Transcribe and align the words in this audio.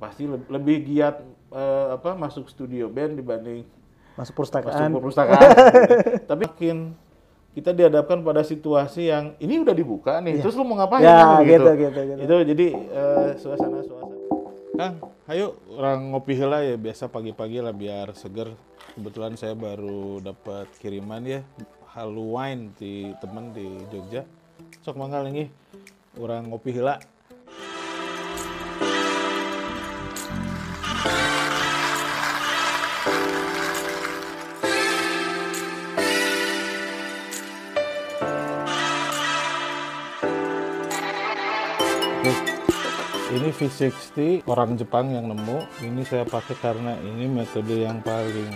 pasti 0.00 0.24
le- 0.24 0.48
lebih 0.48 0.82
giat 0.82 1.20
eh, 1.52 1.86
apa 1.92 2.16
masuk 2.16 2.48
studio 2.48 2.88
band 2.88 3.14
dibanding 3.14 3.62
Masuk 4.16 4.34
masuk 4.34 4.34
perpustakaan. 4.34 4.90
perpustakaan. 4.90 5.40
gitu. 5.46 5.96
Tapi 6.26 6.44
makin 6.44 6.78
kita 7.50 7.70
dihadapkan 7.70 8.20
pada 8.20 8.40
situasi 8.40 9.08
yang 9.08 9.34
ini 9.36 9.58
udah 9.58 9.72
dibuka 9.72 10.18
nih, 10.18 10.38
terus 10.38 10.54
lu 10.54 10.62
mau 10.62 10.76
ngapain? 10.76 11.02
Ya, 11.02 11.40
Kan, 11.40 11.42
gitu, 11.44 11.70
gitu, 11.74 12.00
gitu. 12.00 12.20
Itu 12.20 12.34
jadi 12.46 12.66
eh, 12.74 13.28
suasana-suasana. 13.36 14.16
Kang, 14.72 14.94
ayo 15.26 15.58
orang 15.70 16.14
ngopi 16.14 16.32
heula 16.32 16.62
ya 16.62 16.74
biasa 16.74 17.06
pagi-pagi 17.06 17.60
lah 17.60 17.74
biar 17.74 18.14
seger. 18.14 18.54
Kebetulan 18.94 19.36
saya 19.36 19.52
baru 19.52 20.18
dapat 20.18 20.70
kiriman 20.78 21.20
ya 21.22 21.40
halu 21.90 22.32
wine 22.32 22.70
di 22.76 23.10
temen 23.18 23.50
di 23.50 23.66
Jogja. 23.88 24.22
Sok 24.80 24.96
manggal 24.96 25.26
nih, 25.26 25.50
orang 26.16 26.46
ngopi 26.46 26.70
heula. 26.70 27.02
V60 43.60 44.48
orang 44.48 44.72
Jepang 44.80 45.12
yang 45.12 45.28
nemu. 45.28 45.60
Ini 45.84 46.00
saya 46.08 46.24
pakai 46.24 46.56
karena 46.64 46.96
ini 47.04 47.28
metode 47.28 47.84
yang 47.84 48.00
paling 48.00 48.48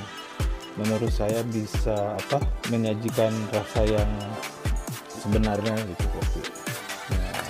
menurut 0.80 1.12
saya 1.12 1.44
bisa 1.44 2.16
apa 2.16 2.40
menyajikan 2.72 3.28
rasa 3.52 3.84
yang 3.84 4.08
sebenarnya 5.12 5.76
gitu 5.76 6.04
kopi. 6.08 6.40
Nah, 7.12 7.44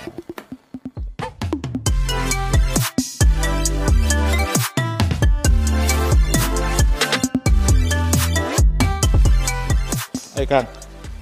Eh 10.35 10.47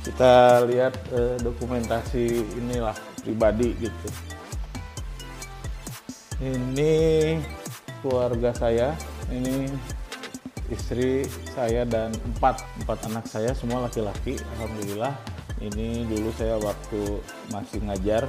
kita 0.01 0.65
lihat 0.65 0.97
eh, 1.13 1.37
dokumentasi 1.45 2.41
inilah 2.57 2.97
pribadi 3.21 3.77
gitu. 3.77 4.32
Ini 6.41 7.37
keluarga 8.01 8.49
saya, 8.55 8.97
ini 9.29 9.69
istri 10.71 11.27
saya 11.53 11.85
dan 11.85 12.09
empat 12.33 12.63
empat 12.81 12.99
anak 13.11 13.25
saya 13.29 13.51
semua 13.53 13.85
laki-laki. 13.85 14.39
Alhamdulillah. 14.57 15.13
Ini 15.63 16.03
dulu 16.11 16.27
saya 16.35 16.59
waktu 16.59 17.23
masih 17.47 17.79
ngajar 17.87 18.27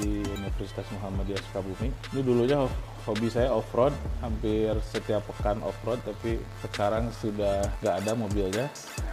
di 0.00 0.24
Universitas 0.24 0.86
Muhammadiyah 0.96 1.42
Sukabumi. 1.50 1.92
Ini 2.14 2.20
dulunya 2.24 2.56
ho- 2.56 2.72
hobi 3.04 3.28
saya 3.28 3.52
off-road, 3.52 3.92
hampir 4.24 4.72
setiap 4.88 5.20
pekan 5.28 5.60
off-road, 5.60 6.00
tapi 6.00 6.40
sekarang 6.64 7.12
sudah 7.20 7.68
nggak 7.84 7.96
ada 8.00 8.12
mobilnya. 8.16 8.66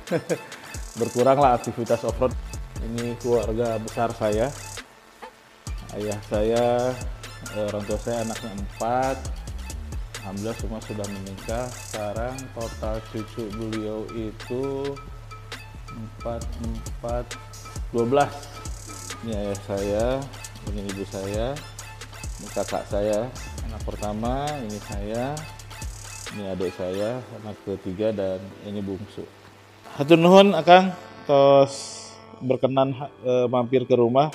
Berkuranglah 1.02 1.60
aktivitas 1.60 2.08
off-road. 2.08 2.32
Ini 2.80 3.20
keluarga 3.20 3.76
besar 3.84 4.16
saya, 4.16 4.48
ayah 5.98 6.20
saya, 6.30 6.94
orang 7.58 7.84
tua 7.88 8.00
saya 8.02 8.24
anaknya 8.26 8.52
empat, 8.58 9.18
alhamdulillah 10.22 10.58
semua 10.60 10.80
sudah 10.84 11.08
menikah. 11.08 11.66
Sekarang 11.72 12.36
total 12.58 12.96
cucu 13.14 13.44
beliau 13.56 14.04
itu 14.14 14.94
empat 15.92 16.42
empat 16.62 17.26
dua 17.96 18.06
belas. 18.06 18.34
Ini 19.26 19.34
ayah 19.34 19.60
saya, 19.66 20.06
ini 20.70 20.86
ibu 20.94 21.02
saya, 21.10 21.58
ini 22.38 22.48
kakak 22.54 22.86
saya, 22.86 23.26
anak 23.66 23.82
pertama, 23.82 24.46
ini 24.62 24.78
saya, 24.86 25.34
ini 26.38 26.44
adik 26.54 26.70
saya, 26.78 27.18
anak 27.42 27.58
ketiga 27.66 28.14
dan 28.14 28.38
ini 28.62 28.78
bungsu. 28.84 29.26
Hatur 29.98 30.22
nuhun 30.22 30.54
Akang, 30.54 30.94
tos 31.26 32.06
berkenan 32.38 32.94
eh, 33.26 33.50
mampir 33.50 33.90
ke 33.90 33.98
rumah. 33.98 34.30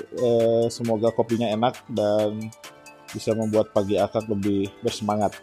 Eh, 0.00 0.66
semoga 0.72 1.12
kopinya 1.12 1.48
enak 1.52 1.76
dan 1.92 2.40
bisa 3.12 3.36
membuat 3.36 3.76
pagi 3.76 4.00
Akang 4.00 4.24
lebih 4.24 4.72
bersemangat. 4.80 5.36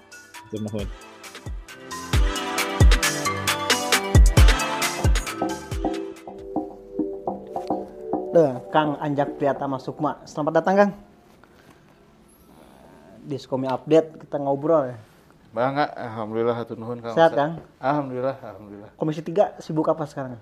Nuhun. 0.48 0.88
Duh, 8.32 8.54
Kang 8.72 8.96
Anjak 9.04 9.36
Priyatama 9.36 9.78
Sukma. 9.78 10.24
Selamat 10.24 10.64
datang, 10.64 10.76
Kang. 10.78 10.92
Di 13.28 13.36
Skomi 13.36 13.68
Update 13.68 14.24
kita 14.24 14.40
ngobrol 14.40 14.96
ya. 14.96 14.98
Bangga, 15.52 15.90
alhamdulillah 15.90 16.56
hatur 16.56 16.80
nuhun 16.80 17.04
Kang. 17.04 17.12
Sehat. 17.12 17.36
Kang? 17.36 17.60
Alhamdulillah, 17.82 18.40
alhamdulillah. 18.40 18.92
Komisi 18.96 19.20
3 19.20 19.60
sibuk 19.60 19.90
apa 19.92 20.08
sekarang? 20.08 20.40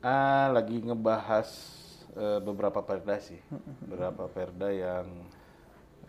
Ah, 0.00 0.48
lagi 0.48 0.80
ngebahas 0.80 1.50
eh, 2.16 2.40
beberapa 2.40 2.80
perda 2.82 3.20
sih. 3.20 3.38
Beberapa 3.84 4.26
perda 4.26 4.72
yang 4.72 5.06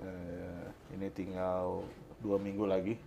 eh, 0.02 0.66
ini 0.96 1.08
tinggal 1.12 1.84
dua 2.18 2.42
minggu 2.42 2.66
lagi 2.66 2.98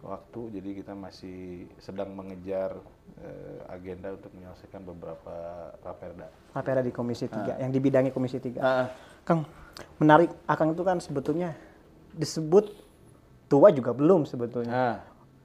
waktu. 0.00 0.40
Jadi 0.56 0.70
kita 0.80 0.96
masih 0.96 1.68
sedang 1.76 2.14
mengejar 2.16 2.78
eh, 3.20 3.60
agenda 3.68 4.14
untuk 4.16 4.32
menyelesaikan 4.32 4.80
beberapa 4.80 5.34
raperda. 5.84 6.30
Rapera 6.56 6.80
di 6.80 6.92
Komisi 6.94 7.28
3 7.28 7.60
yang 7.60 7.70
dibidangi 7.74 8.10
Komisi 8.14 8.40
3. 8.40 8.56
Ah, 8.62 8.88
Kang, 9.26 9.44
menarik 10.00 10.32
Akang 10.48 10.72
itu 10.72 10.80
kan 10.86 11.02
sebetulnya 11.02 11.52
disebut 12.14 12.70
tua 13.50 13.68
juga 13.74 13.92
belum 13.92 14.24
sebetulnya. 14.24 14.72
ah, 14.72 14.96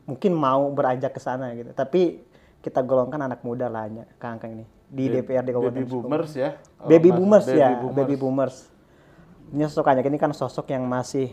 Mungkin 0.07 0.33
mau 0.33 0.71
beranjak 0.73 1.13
ke 1.13 1.21
sana 1.21 1.51
gitu. 1.53 1.69
Tapi 1.75 2.23
kita 2.63 2.81
golongkan 2.83 3.21
anak 3.23 3.43
muda 3.43 3.67
lah 3.71 3.87
Kang 4.19 4.39
Kang 4.39 4.51
ini 4.55 4.78
di 4.89 5.05
DPRD 5.07 5.47
Kabupaten 5.47 5.75
baby 5.75 5.85
Sukabumi. 5.85 6.03
boomers 6.09 6.31
ya. 6.33 6.49
Kalau 6.57 6.89
Baby 6.89 7.09
boomers 7.11 7.45
ya, 7.47 7.69
boomers. 7.77 7.95
baby 7.95 8.15
boomers. 8.15 8.55
Ini 9.49 9.63
sosok 9.65 9.85
Anjak 9.87 10.05
ini 10.05 10.17
kan 10.17 10.31
sosok 10.31 10.65
yang 10.67 10.83
masih 10.83 11.29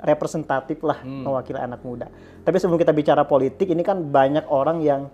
representatif 0.00 0.80
lah 0.80 0.98
Hmm. 0.98 1.22
mewakili 1.22 1.58
anak 1.58 1.82
muda. 1.82 2.08
Tapi 2.40 2.56
sebelum 2.56 2.78
kita 2.78 2.90
bicara 2.90 3.22
politik, 3.24 3.68
ini 3.68 3.82
kan 3.82 4.00
banyak 4.04 4.48
orang 4.48 4.80
yang 4.80 5.12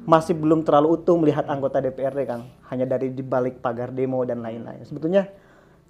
masih 0.00 0.32
belum 0.32 0.62
terlalu 0.62 0.96
utuh 0.96 1.16
melihat 1.16 1.44
anggota 1.44 1.76
DPRD 1.78 2.24
kan, 2.24 2.40
hanya 2.66 2.86
dari 2.86 3.10
di 3.10 3.20
balik 3.20 3.58
pagar 3.58 3.90
demo 3.90 4.22
dan 4.22 4.40
lain-lain. 4.40 4.80
Sebetulnya 4.82 5.28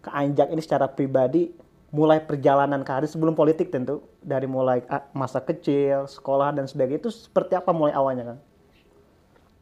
ke 0.00 0.10
Anjak 0.10 0.48
ini 0.48 0.58
secara 0.58 0.88
pribadi 0.88 1.52
mulai 1.90 2.18
perjalanan 2.18 2.80
karir 2.80 3.06
sebelum 3.06 3.34
politik 3.34 3.68
tentu 3.68 4.00
dari 4.18 4.46
mulai 4.46 4.82
ah, 4.86 5.06
masa 5.12 5.38
kecil, 5.38 6.06
sekolah 6.06 6.50
dan 6.52 6.64
sebagainya 6.64 7.00
itu 7.00 7.10
seperti 7.12 7.54
apa 7.54 7.70
mulai 7.70 7.92
awalnya 7.92 8.34
kan? 8.34 8.38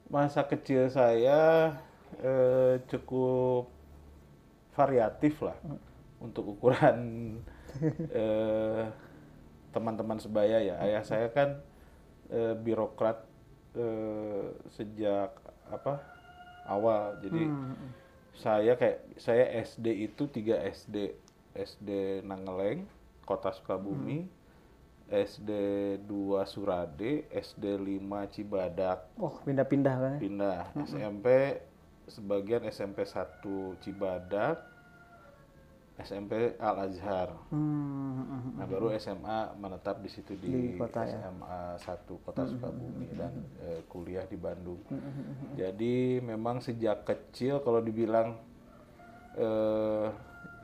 Masa 0.08 0.44
kecil 0.48 0.88
saya 0.88 1.72
eh, 2.24 2.80
cukup 2.88 3.68
variatif 4.72 5.44
lah 5.44 5.58
untuk 6.16 6.56
ukuran 6.56 6.98
eh, 8.16 8.84
teman-teman 9.70 10.16
sebaya 10.16 10.64
ya. 10.64 10.80
Ayah 10.80 11.04
saya 11.04 11.28
kan 11.28 11.60
eh, 12.32 12.56
birokrat 12.56 13.20
eh, 13.76 14.48
sejak 14.72 15.36
apa 15.68 16.00
awal. 16.64 17.20
Jadi 17.20 17.44
saya 18.32 18.78
kayak 18.78 19.18
saya 19.20 19.44
SD 19.66 20.08
itu 20.08 20.24
tiga 20.30 20.56
SD 20.62 21.12
SD 21.52 22.22
Nangeleng, 22.24 22.86
Kota 23.26 23.50
Sukabumi. 23.52 24.37
SD 25.08 25.50
2 26.04 26.08
Surade, 26.44 27.24
SD 27.30 27.64
5 27.76 28.28
Cibadak, 28.28 29.08
Oh, 29.16 29.40
pindah-pindah 29.40 29.94
kan? 29.96 30.12
ya? 30.14 30.18
pindah. 30.18 30.60
SMP 30.84 31.26
sebagian 32.04 32.64
SMP 32.64 33.02
1 33.02 33.40
Cibadak 33.78 34.60
SMP 35.98 36.54
Al 36.56 36.86
Azhar. 36.86 37.34
Hmm, 37.50 38.54
nah 38.54 38.70
baru 38.70 38.94
SMA 38.94 39.50
menetap 39.58 39.98
di 39.98 40.06
situ 40.06 40.38
di, 40.38 40.46
Di 40.46 40.78
kota 40.78 41.02
ya. 41.02 41.18
SMA 41.18 41.74
1 41.74 42.06
Kota 42.22 42.46
Sukabumi 42.46 43.10
dan 43.12 43.34
eh, 43.58 43.82
kuliah 43.90 44.22
di 44.22 44.38
Bandung. 44.38 44.78
Jadi 45.58 46.22
memang 46.22 46.62
sejak 46.62 47.02
kecil 47.02 47.58
kalau 47.60 47.82
dibilang 47.82 48.38
eh, 49.34 50.06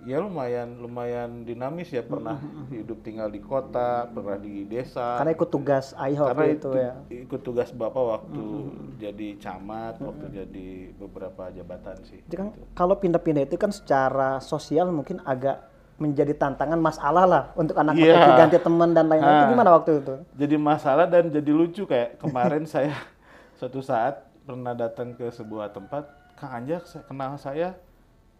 ya 0.05 0.19
lumayan 0.19 0.77
lumayan 0.77 1.43
dinamis 1.43 1.89
ya 1.89 2.01
pernah 2.01 2.37
hidup 2.69 3.01
tinggal 3.01 3.27
di 3.27 3.39
kota 3.39 4.05
pernah 4.06 4.37
di 4.37 4.65
desa 4.65 5.17
Karena 5.17 5.33
ikut 5.33 5.49
tugas 5.49 5.97
ayah 5.97 6.21
karena 6.27 6.37
waktu 6.37 6.49
itu 6.55 6.71
ya. 6.75 6.93
ikut 7.23 7.41
tugas 7.41 7.69
bapak 7.71 8.05
waktu 8.05 8.45
jadi 8.97 9.29
camat 9.39 9.97
waktu 9.99 10.25
jadi 10.35 10.69
beberapa 10.95 11.49
jabatan 11.51 11.97
sih 12.03 12.21
Jadi 12.23 12.37
kan 12.37 12.49
kalau 12.73 12.95
pindah-pindah 12.95 13.43
itu 13.43 13.56
kan 13.56 13.71
secara 13.71 14.39
sosial 14.39 14.89
mungkin 14.89 15.19
agak 15.23 15.73
menjadi 15.95 16.35
tantangan 16.35 16.77
masalah 16.77 17.25
lah 17.25 17.43
untuk 17.55 17.75
anak 17.75 17.95
anak 17.95 18.35
ganti 18.37 18.59
teman 18.59 18.91
dan 18.91 19.06
lain-lain. 19.06 19.31
Itu 19.33 19.41
Ah. 19.41 19.51
gimana 19.51 19.71
waktu 19.73 19.91
itu? 19.97 20.15
jadi 20.35 20.56
masalah 20.59 21.06
dan 21.06 21.31
jadi 21.31 21.51
lucu 21.51 21.83
kayak 21.85 22.19
kemarin 22.19 22.67
saya 22.69 22.93
suatu 23.55 23.79
saat 23.79 24.21
pernah 24.43 24.75
datang 24.75 25.15
ke 25.15 25.31
sebuah 25.31 25.71
tempat 25.71 26.05
Kang 26.35 26.61
Anjak 26.61 26.83
kenal 27.06 27.39
saya 27.39 27.79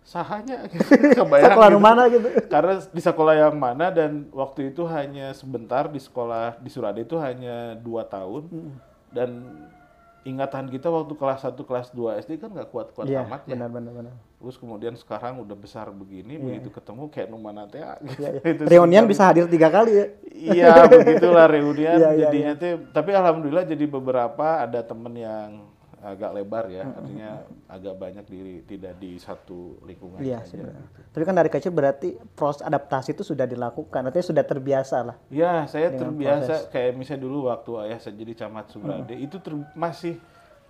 sahanya 0.05 0.69
kebayang 1.17 1.49
Sekolah 1.51 1.71
gitu. 1.73 1.81
mana 1.81 2.03
gitu. 2.07 2.29
karena 2.47 2.75
di 2.85 3.01
sekolah 3.01 3.35
yang 3.35 3.57
mana 3.57 3.89
dan 3.89 4.29
waktu 4.31 4.69
itu 4.69 4.85
hanya 4.85 5.33
sebentar 5.33 5.89
di 5.89 5.97
sekolah 5.97 6.61
di 6.61 6.69
Surade 6.69 7.03
itu 7.03 7.17
hanya 7.17 7.73
dua 7.75 8.05
tahun 8.05 8.45
Hmm. 8.45 8.77
dan 9.11 9.31
ingatan 10.23 10.69
kita 10.69 10.89
waktu 10.89 11.13
kelas 11.15 11.41
1 11.43 11.53
kelas 11.59 11.89
2 11.91 12.17
SD 12.19 12.37
kan 12.37 12.49
nggak 12.49 12.69
kuat-kuat 12.69 13.05
Iya, 13.05 13.25
amat 13.25 13.45
ya 13.45 13.53
benar 13.55 13.69
benar 13.69 13.93
benar. 13.93 14.15
terus 14.35 14.57
kemudian 14.57 14.93
sekarang 14.95 15.37
udah 15.39 15.53
besar 15.53 15.89
begini 15.89 16.37
begitu 16.37 16.69
ketemu 16.69 17.09
kayak 17.09 17.29
numana 17.29 17.65
teh 17.65 17.81
gitu. 18.03 18.25
Iya, 18.25 18.29
iya. 18.33 18.41
Itu 18.57 18.63
Reunian 18.65 19.05
bisa 19.05 19.25
hadir 19.25 19.45
tiga 19.47 19.69
kali 19.69 19.93
ya. 19.93 20.07
Iya 20.33 20.69
begitulah 20.87 21.45
reunian 21.47 21.97
Iya, 22.01 22.09
iya, 22.11 22.21
jadinya 22.25 22.53
teh 22.57 22.73
tapi 22.91 23.13
alhamdulillah 23.13 23.65
jadi 23.65 23.85
beberapa 23.85 24.61
ada 24.61 24.81
temen 24.81 25.13
yang 25.13 25.49
agak 26.05 26.37
lebar 26.37 26.69
ya 26.69 26.85
artinya 26.85 27.41
agak 27.65 27.95
banyak 27.97 28.25
di 28.29 28.39
tidak 28.69 29.01
di 29.01 29.17
satu 29.17 29.81
lingkungan 29.83 30.21
Iya 30.21 30.45
saja. 30.45 30.61
sebenarnya. 30.61 30.87
Tapi 31.11 31.25
kan 31.25 31.35
dari 31.35 31.49
kecil 31.49 31.73
berarti 31.73 32.09
proses 32.37 32.61
adaptasi 32.61 33.17
itu 33.17 33.25
sudah 33.25 33.49
dilakukan, 33.49 34.05
artinya 34.05 34.27
sudah 34.27 34.45
terbiasa 34.45 34.97
lah. 35.01 35.17
Ya, 35.33 35.65
saya 35.65 35.89
terbiasa 35.91 36.69
kayak 36.69 36.93
misalnya 36.95 37.25
dulu 37.25 37.49
waktu 37.49 37.89
ayah 37.89 37.99
saya 37.99 38.15
jadi 38.15 38.45
camat 38.45 38.69
Subrade 38.69 39.17
itu 39.17 39.41
ter- 39.41 39.73
masih 39.73 40.21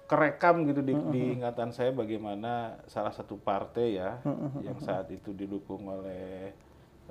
kerekam 0.05 0.69
gitu 0.69 0.85
di, 0.85 0.93
di 1.11 1.23
ingatan 1.41 1.73
saya 1.73 1.89
bagaimana 1.91 2.77
salah 2.85 3.09
satu 3.11 3.35
partai 3.35 3.97
ya 3.97 4.21
yang 4.61 4.77
saat 4.79 5.09
itu 5.09 5.33
didukung 5.33 5.89
oleh 5.89 6.53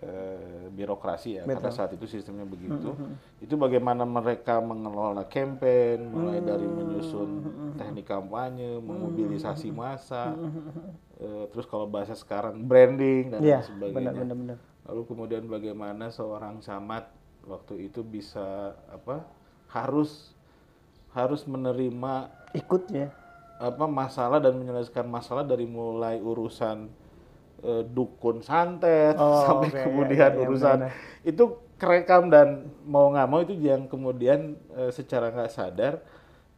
eh, 0.04 0.68
birokrasi 0.70 1.40
ya 1.40 1.44
karena 1.48 1.72
saat 1.72 1.96
itu 1.96 2.06
sistemnya 2.06 2.44
begitu. 2.44 2.92
Itu 3.40 3.56
bagaimana 3.56 4.04
mereka 4.04 4.60
mengelola 4.60 5.24
campaign 5.26 6.12
mulai 6.12 6.44
dari 6.44 6.68
menyusun 6.68 7.30
teknik 7.80 8.06
kampanye 8.06 8.78
memobilisasi 8.84 9.72
massa 9.72 10.36
eh, 11.18 11.46
terus 11.50 11.66
kalau 11.66 11.88
bahasa 11.88 12.14
sekarang 12.14 12.60
branding 12.68 13.32
dan 13.32 13.40
lain 13.40 13.64
sebagainya. 13.64 13.96
benar 13.96 14.14
benar 14.14 14.36
benar. 14.38 14.58
Lalu 14.84 15.02
kemudian 15.08 15.44
bagaimana 15.48 16.12
seorang 16.12 16.60
camat 16.60 17.08
waktu 17.48 17.88
itu 17.88 18.04
bisa 18.04 18.76
apa 18.92 19.24
harus 19.72 20.36
harus 21.14 21.46
menerima 21.46 22.30
Ikut 22.54 22.90
ya. 22.90 23.10
apa 23.62 23.86
masalah 23.86 24.42
dan 24.42 24.58
menyelesaikan 24.58 25.06
masalah 25.08 25.46
dari 25.46 25.66
mulai 25.66 26.20
urusan 26.20 26.90
eh, 27.64 27.84
dukun 27.96 28.38
santet 28.44 29.18
Oh, 29.18 29.42
sampai 29.46 29.70
oke, 29.70 29.80
iya, 29.80 29.86
kemudian 29.86 30.32
iya, 30.32 30.38
iya, 30.40 30.48
urusan 30.48 30.80
benar-benar. 30.80 30.92
itu 31.32 31.44
kerekam 31.82 32.24
dan 32.34 32.48
mau 32.86 33.06
nggak 33.14 33.28
mau 33.32 33.40
itu 33.46 33.56
yang 33.60 33.88
kemudian 33.92 34.40
eh, 34.80 34.92
secara 34.94 35.28
nggak 35.36 35.52
sadar 35.58 35.94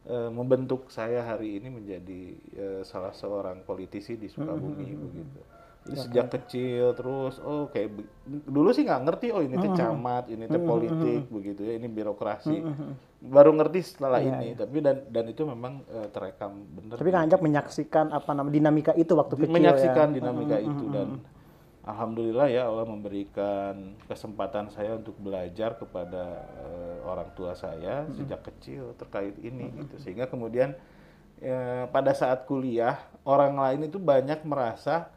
eh, 0.06 0.30
membentuk 0.32 0.90
saya 0.92 1.20
hari 1.30 1.58
ini 1.60 1.68
menjadi 1.72 2.22
eh, 2.56 2.80
salah 2.86 3.12
seorang 3.14 3.62
politisi 3.66 4.14
di 4.18 4.28
Sukabumi 4.30 4.86
Mm-hmm, 4.86 5.02
begitu. 5.04 5.40
Jadi 5.86 6.02
sejak 6.02 6.26
kecil 6.34 6.90
terus 6.98 7.38
oh 7.38 7.70
kayak 7.70 8.02
dulu 8.26 8.74
sih 8.74 8.82
nggak 8.82 9.02
ngerti 9.06 9.26
oh 9.30 9.38
ini 9.38 9.54
teh 9.54 9.70
camat, 9.70 10.26
ini 10.26 10.44
teh 10.50 10.58
politik 10.58 11.30
begitu 11.30 11.62
ya, 11.62 11.78
ini 11.78 11.86
birokrasi. 11.86 12.58
Baru 13.22 13.54
ngerti 13.54 13.80
setelah 13.86 14.18
Iya, 14.20 14.34
ini, 14.38 14.48
tapi 14.58 14.82
dan 14.82 15.06
dan 15.08 15.24
itu 15.30 15.42
memang 15.46 15.86
eh, 15.88 16.08
terekam 16.10 16.52
bener. 16.74 16.98
Tapi 16.98 17.10
kan 17.14 17.20
Anjak 17.26 17.40
menyaksikan 17.40 18.06
apa 18.10 18.30
namanya 18.34 18.54
dinamika 18.58 18.92
itu 18.98 19.14
waktu 19.14 19.34
kecil 19.38 19.54
menyaksikan 19.54 20.06
ya. 20.10 20.14
dinamika 20.20 20.58
itu 20.58 20.84
dan 20.90 21.08
alhamdulillah 21.86 22.50
ya 22.50 22.66
Allah 22.66 22.84
memberikan 22.84 23.94
kesempatan 24.10 24.74
saya 24.74 24.98
untuk 24.98 25.14
belajar 25.22 25.78
kepada 25.78 26.44
eh, 26.60 26.98
orang 27.06 27.30
tua 27.38 27.54
saya 27.54 28.04
sejak 28.10 28.42
kecil 28.42 28.92
terkait 28.98 29.38
ini 29.38 29.70
gitu. 29.86 30.02
Sehingga 30.02 30.26
kemudian 30.26 30.74
eh, 31.40 31.84
pada 31.88 32.12
saat 32.12 32.44
kuliah 32.44 33.00
orang 33.22 33.54
lain 33.54 33.86
itu 33.86 34.02
banyak 34.02 34.42
merasa 34.42 35.08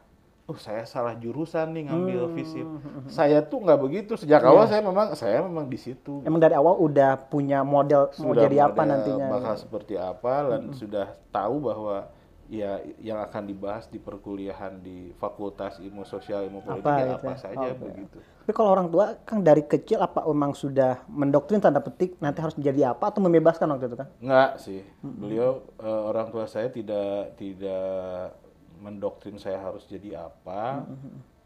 oh 0.50 0.58
saya 0.58 0.82
salah 0.82 1.14
jurusan 1.14 1.70
nih 1.70 1.86
ngambil 1.86 2.34
fisip 2.34 2.66
saya 3.06 3.38
tuh 3.40 3.62
nggak 3.62 3.78
begitu 3.78 4.18
sejak 4.18 4.42
awal 4.42 4.66
saya 4.66 4.82
memang 4.82 5.14
saya 5.14 5.38
memang 5.46 5.70
di 5.70 5.78
situ 5.78 6.26
Emang 6.26 6.42
dari 6.42 6.58
awal 6.58 6.74
udah 6.76 7.14
punya 7.30 7.62
model 7.62 8.10
mau 8.18 8.34
sudah 8.34 8.42
jadi 8.42 8.66
apa 8.66 8.82
model 8.82 8.90
nantinya. 8.90 9.26
bakal 9.30 9.54
seperti 9.54 9.94
apa 9.94 10.34
dan 10.50 10.62
sudah 10.74 11.06
tahu 11.30 11.70
bahwa 11.70 12.10
ya 12.50 12.82
yang 12.98 13.22
akan 13.22 13.46
dibahas 13.46 13.86
di 13.86 14.02
perkuliahan 14.02 14.82
di 14.82 15.14
Fakultas 15.14 15.78
Ilmu 15.78 16.02
Sosial 16.02 16.50
Ilmu 16.50 16.66
Politik 16.66 16.82
Apa 16.82 16.98
ya 16.98 17.06
gitu 17.06 17.14
apa 17.14 17.30
ya? 17.30 17.38
saja 17.38 17.68
Oke. 17.70 17.78
begitu. 17.78 18.18
Tapi 18.18 18.50
kalau 18.50 18.70
orang 18.74 18.90
tua 18.90 19.14
kan 19.22 19.38
dari 19.46 19.62
kecil 19.62 20.02
apa 20.02 20.26
memang 20.26 20.58
sudah 20.58 21.06
mendoktrin 21.06 21.62
tanda 21.62 21.78
petik 21.78 22.18
nanti 22.18 22.42
harus 22.42 22.58
menjadi 22.58 22.90
apa 22.90 23.14
atau 23.14 23.22
membebaskan 23.22 23.70
waktu 23.70 23.86
itu 23.86 23.96
kan? 24.02 24.08
Enggak 24.18 24.50
sih. 24.58 24.82
Beliau 24.98 25.62
eh, 25.78 26.02
orang 26.10 26.34
tua 26.34 26.50
saya 26.50 26.66
tidak 26.74 27.38
tidak 27.38 28.34
mendoktrin 28.80 29.36
saya 29.36 29.60
harus 29.60 29.84
jadi 29.84 30.24
apa. 30.24 30.88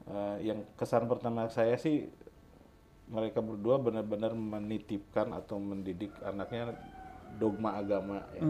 Eh, 0.04 0.36
yang 0.46 0.62
kesan 0.74 1.04
pertama 1.04 1.48
saya 1.48 1.74
sih 1.74 2.08
mereka 3.04 3.40
berdua 3.40 3.76
benar-benar 3.76 4.32
menitipkan 4.32 5.28
atau 5.30 5.58
mendidik 5.58 6.08
anaknya 6.22 6.72
dogma 7.34 7.74
agama 7.74 8.22
ya. 8.32 8.42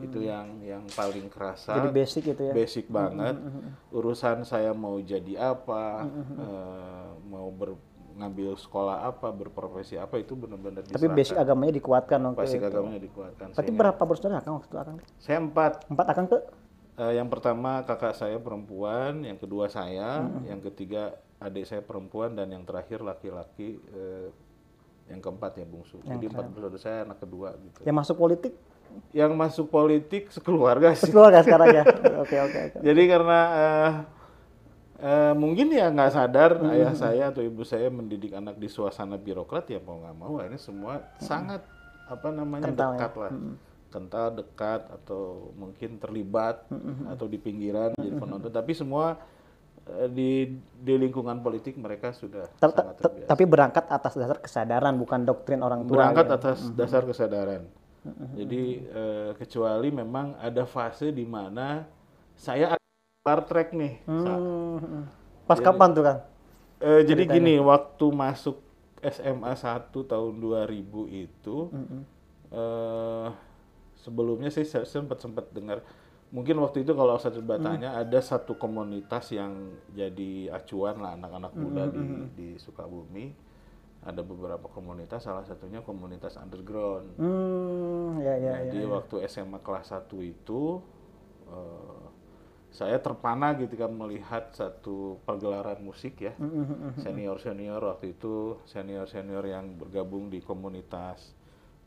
Itu 0.00 0.22
yang 0.22 0.62
yang 0.62 0.84
paling 0.88 1.26
kerasa. 1.26 1.74
Jadi 1.74 1.90
basic 1.90 2.22
gitu 2.24 2.42
ya. 2.48 2.52
basic 2.54 2.86
banget. 2.86 3.36
Urusan 3.90 4.46
saya 4.46 4.70
mau 4.72 4.96
jadi 4.96 5.52
apa, 5.52 6.06
eh, 6.38 7.08
mau 7.26 7.50
ber, 7.50 7.74
ngambil 8.12 8.54
sekolah 8.54 9.08
apa, 9.08 9.32
berprofesi 9.32 9.96
apa 9.96 10.20
itu 10.20 10.36
benar-benar 10.36 10.84
Tapi 10.84 11.08
basic 11.08 11.32
agamanya 11.34 11.72
dikuatkan 11.74 12.20
waktu 12.22 12.38
basic 12.38 12.60
itu. 12.60 12.68
agamanya 12.68 13.00
dikuatkan. 13.00 13.46
Sehingga- 13.56 13.78
berapa 13.80 14.02
bersaudara 14.04 14.38
kan 14.38 14.52
waktu 14.54 14.68
itu 14.68 14.76
Akang? 14.78 14.96
saya 15.18 15.38
empat. 15.40 15.72
Empat 15.88 16.06
Akang 16.06 16.26
ke? 16.28 16.38
Eh, 16.92 17.12
yang 17.16 17.28
pertama 17.32 17.80
kakak 17.88 18.12
saya 18.12 18.36
perempuan, 18.36 19.24
yang 19.24 19.40
kedua 19.40 19.72
saya, 19.72 20.28
yang 20.44 20.60
ketiga 20.60 21.16
adik 21.40 21.64
saya 21.64 21.80
perempuan 21.80 22.36
dan 22.36 22.52
yang 22.52 22.62
terakhir 22.68 23.00
laki-laki. 23.00 23.80
eh, 23.92 24.28
yang 25.10 25.18
keempat 25.18 25.58
ya 25.58 25.66
bungsu. 25.66 25.98
Jadi 26.06 26.24
empat 26.30 26.46
bersaudara 26.54 26.80
saya 26.80 26.98
anak 27.04 27.18
kedua 27.20 27.52
gitu. 27.58 27.84
Yang 27.84 27.96
masuk 28.00 28.16
politik? 28.16 28.52
Yang 29.12 29.32
masuk 29.34 29.66
politik 29.68 30.22
sekeluarga 30.30 30.94
sih. 30.94 31.10
Keluarga 31.10 31.42
sekarang 31.42 31.68
ya. 31.74 31.84
Oke 32.22 32.36
oke 32.38 32.58
oke. 32.70 32.78
Jadi 32.80 33.02
karena 33.10 33.38
eh, 33.52 33.92
eh, 35.02 35.32
mungkin 35.34 35.74
ya 35.74 35.90
nggak 35.90 36.12
sadar 36.14 36.50
ayah 36.70 36.94
saya 36.94 37.34
atau 37.34 37.42
ibu 37.42 37.66
saya 37.66 37.90
mendidik 37.90 38.32
anak 38.32 38.56
di 38.56 38.70
suasana 38.70 39.18
birokrat 39.18 39.66
ya 39.68 39.82
mau 39.82 39.98
nggak 40.00 40.16
mau 40.16 40.38
ini 40.38 40.56
semua 40.56 41.02
sangat 41.18 41.66
apa 42.06 42.28
namanya 42.30 42.70
Kental 42.70 42.94
ya. 42.94 42.98
dekat 42.98 43.12
lah 43.18 43.32
kental 43.92 44.32
dekat 44.34 44.88
atau 44.90 45.52
mungkin 45.54 45.96
terlibat 45.96 46.64
atau 47.06 47.26
di 47.26 47.36
pinggiran 47.36 47.92
jadi 47.94 48.16
penonton 48.16 48.48
tapi 48.48 48.72
semua 48.72 49.20
eh, 49.84 50.08
di 50.08 50.30
di 50.74 50.94
lingkungan 50.96 51.38
politik 51.38 51.76
mereka 51.76 52.10
sudah 52.10 52.48
Ta- 52.56 52.66
ta- 52.66 52.90
sangat 52.90 52.96
ta- 52.98 53.26
Tapi 53.28 53.44
berangkat 53.44 53.84
atas 53.86 54.12
dasar 54.14 54.38
kesadaran 54.38 54.96
bukan 54.96 55.22
doktrin 55.22 55.60
orang 55.60 55.84
tua. 55.84 56.00
berangkat 56.00 56.26
ya. 56.26 56.34
atas 56.34 56.58
dasar 56.72 57.02
kesadaran. 57.02 57.62
Jadi 58.32 58.62
eh, 58.82 59.30
kecuali 59.36 59.88
memang 59.88 60.34
ada 60.36 60.64
fase 60.64 61.10
di 61.10 61.22
mana 61.22 61.86
saya 62.34 62.74
keluar 63.20 63.44
track 63.44 63.68
nih. 63.72 63.94
Sa- 64.02 64.40
Hmm. 64.72 65.04
Pas 65.44 65.58
kapan 65.60 65.92
tuh 65.92 66.02
Kang? 66.02 66.20
eh, 66.78 67.02
jadi 67.04 67.22
gini, 67.28 67.54
waktu 67.58 68.06
masuk 68.08 68.58
SMA 69.00 69.52
1 69.52 69.66
tahun 70.02 70.34
2000 70.34 70.82
itu 71.08 71.70
eh, 72.48 73.28
sebelumnya 74.02 74.50
saya 74.50 74.66
sempat 74.82 75.22
sempat 75.22 75.48
dengar 75.54 75.80
mungkin 76.34 76.58
waktu 76.64 76.82
itu 76.82 76.96
kalau 76.96 77.14
saya 77.20 77.38
coba 77.38 77.60
tanya 77.60 77.94
ada 77.94 78.18
satu 78.18 78.56
komunitas 78.56 79.30
yang 79.30 79.76
jadi 79.92 80.50
acuan 80.50 80.98
lah 80.98 81.14
anak-anak 81.14 81.52
muda 81.54 81.86
di 81.92 82.04
di 82.34 82.48
Sukabumi. 82.58 83.54
Ada 84.02 84.18
beberapa 84.26 84.66
komunitas 84.66 85.22
salah 85.22 85.46
satunya 85.46 85.78
komunitas 85.78 86.34
underground. 86.34 87.14
Hmm, 87.22 88.18
ya 88.18 88.34
ya 88.34 88.66
ya. 88.66 88.74
jadi 88.74 88.90
waktu 88.90 89.22
SMA 89.30 89.62
kelas 89.62 89.94
1 89.94 90.10
itu 90.26 90.82
eh, 91.46 92.02
saya 92.74 92.98
terpana 92.98 93.54
gitu 93.54 93.78
kan 93.78 93.94
melihat 93.94 94.50
satu 94.56 95.22
pergelaran 95.22 95.78
musik 95.86 96.18
ya. 96.18 96.34
Senior 96.98 97.38
senior 97.38 97.78
waktu 97.78 98.18
itu 98.18 98.58
senior 98.66 99.06
senior 99.06 99.46
yang 99.46 99.78
bergabung 99.78 100.32
di 100.32 100.42
komunitas 100.42 101.36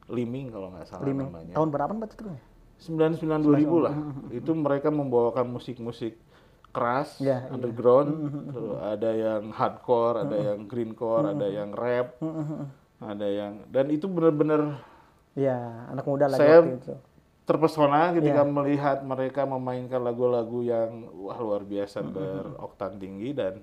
Liming 0.08 0.50
kalau 0.50 0.70
nggak 0.70 0.86
salah 0.86 1.04
Liming. 1.04 1.28
namanya 1.28 1.54
Tahun 1.54 1.70
berapa 1.70 1.92
berarti 1.92 2.14
itu? 2.14 2.24
Kang? 2.24 2.40
99 2.76 3.24
2000 3.42 3.80
lah 3.82 3.96
itu 4.30 4.52
mereka 4.52 4.90
membawakan 4.90 5.48
musik-musik 5.50 6.20
keras 6.70 7.18
Ya, 7.18 7.48
underground 7.48 8.12
Terus 8.46 8.76
ada 8.78 9.10
yang 9.10 9.44
hardcore 9.50 10.16
ada 10.22 10.38
yang 10.44 10.60
greencore 10.66 11.32
ada 11.32 11.48
yang 11.48 11.72
rap 11.72 12.20
ada 12.98 13.26
yang 13.26 13.64
dan 13.66 13.88
itu 13.88 14.06
benar-benar 14.06 14.84
Ya, 15.34 15.56
anak 15.88 16.04
muda 16.04 16.28
lagi 16.28 16.40
Saya- 16.42 16.64
itu. 16.70 16.96
terpesona 17.44 18.10
ketika 18.12 18.42
Iya. 18.42 18.50
melihat 18.50 18.98
mereka 19.02 19.42
memainkan 19.44 20.00
lagu-lagu 20.00 20.60
yang 20.60 20.90
wah 21.14 21.38
luar 21.38 21.62
biasa 21.62 22.02
beroktan 22.04 22.98
tinggi 22.98 23.32
dan 23.32 23.60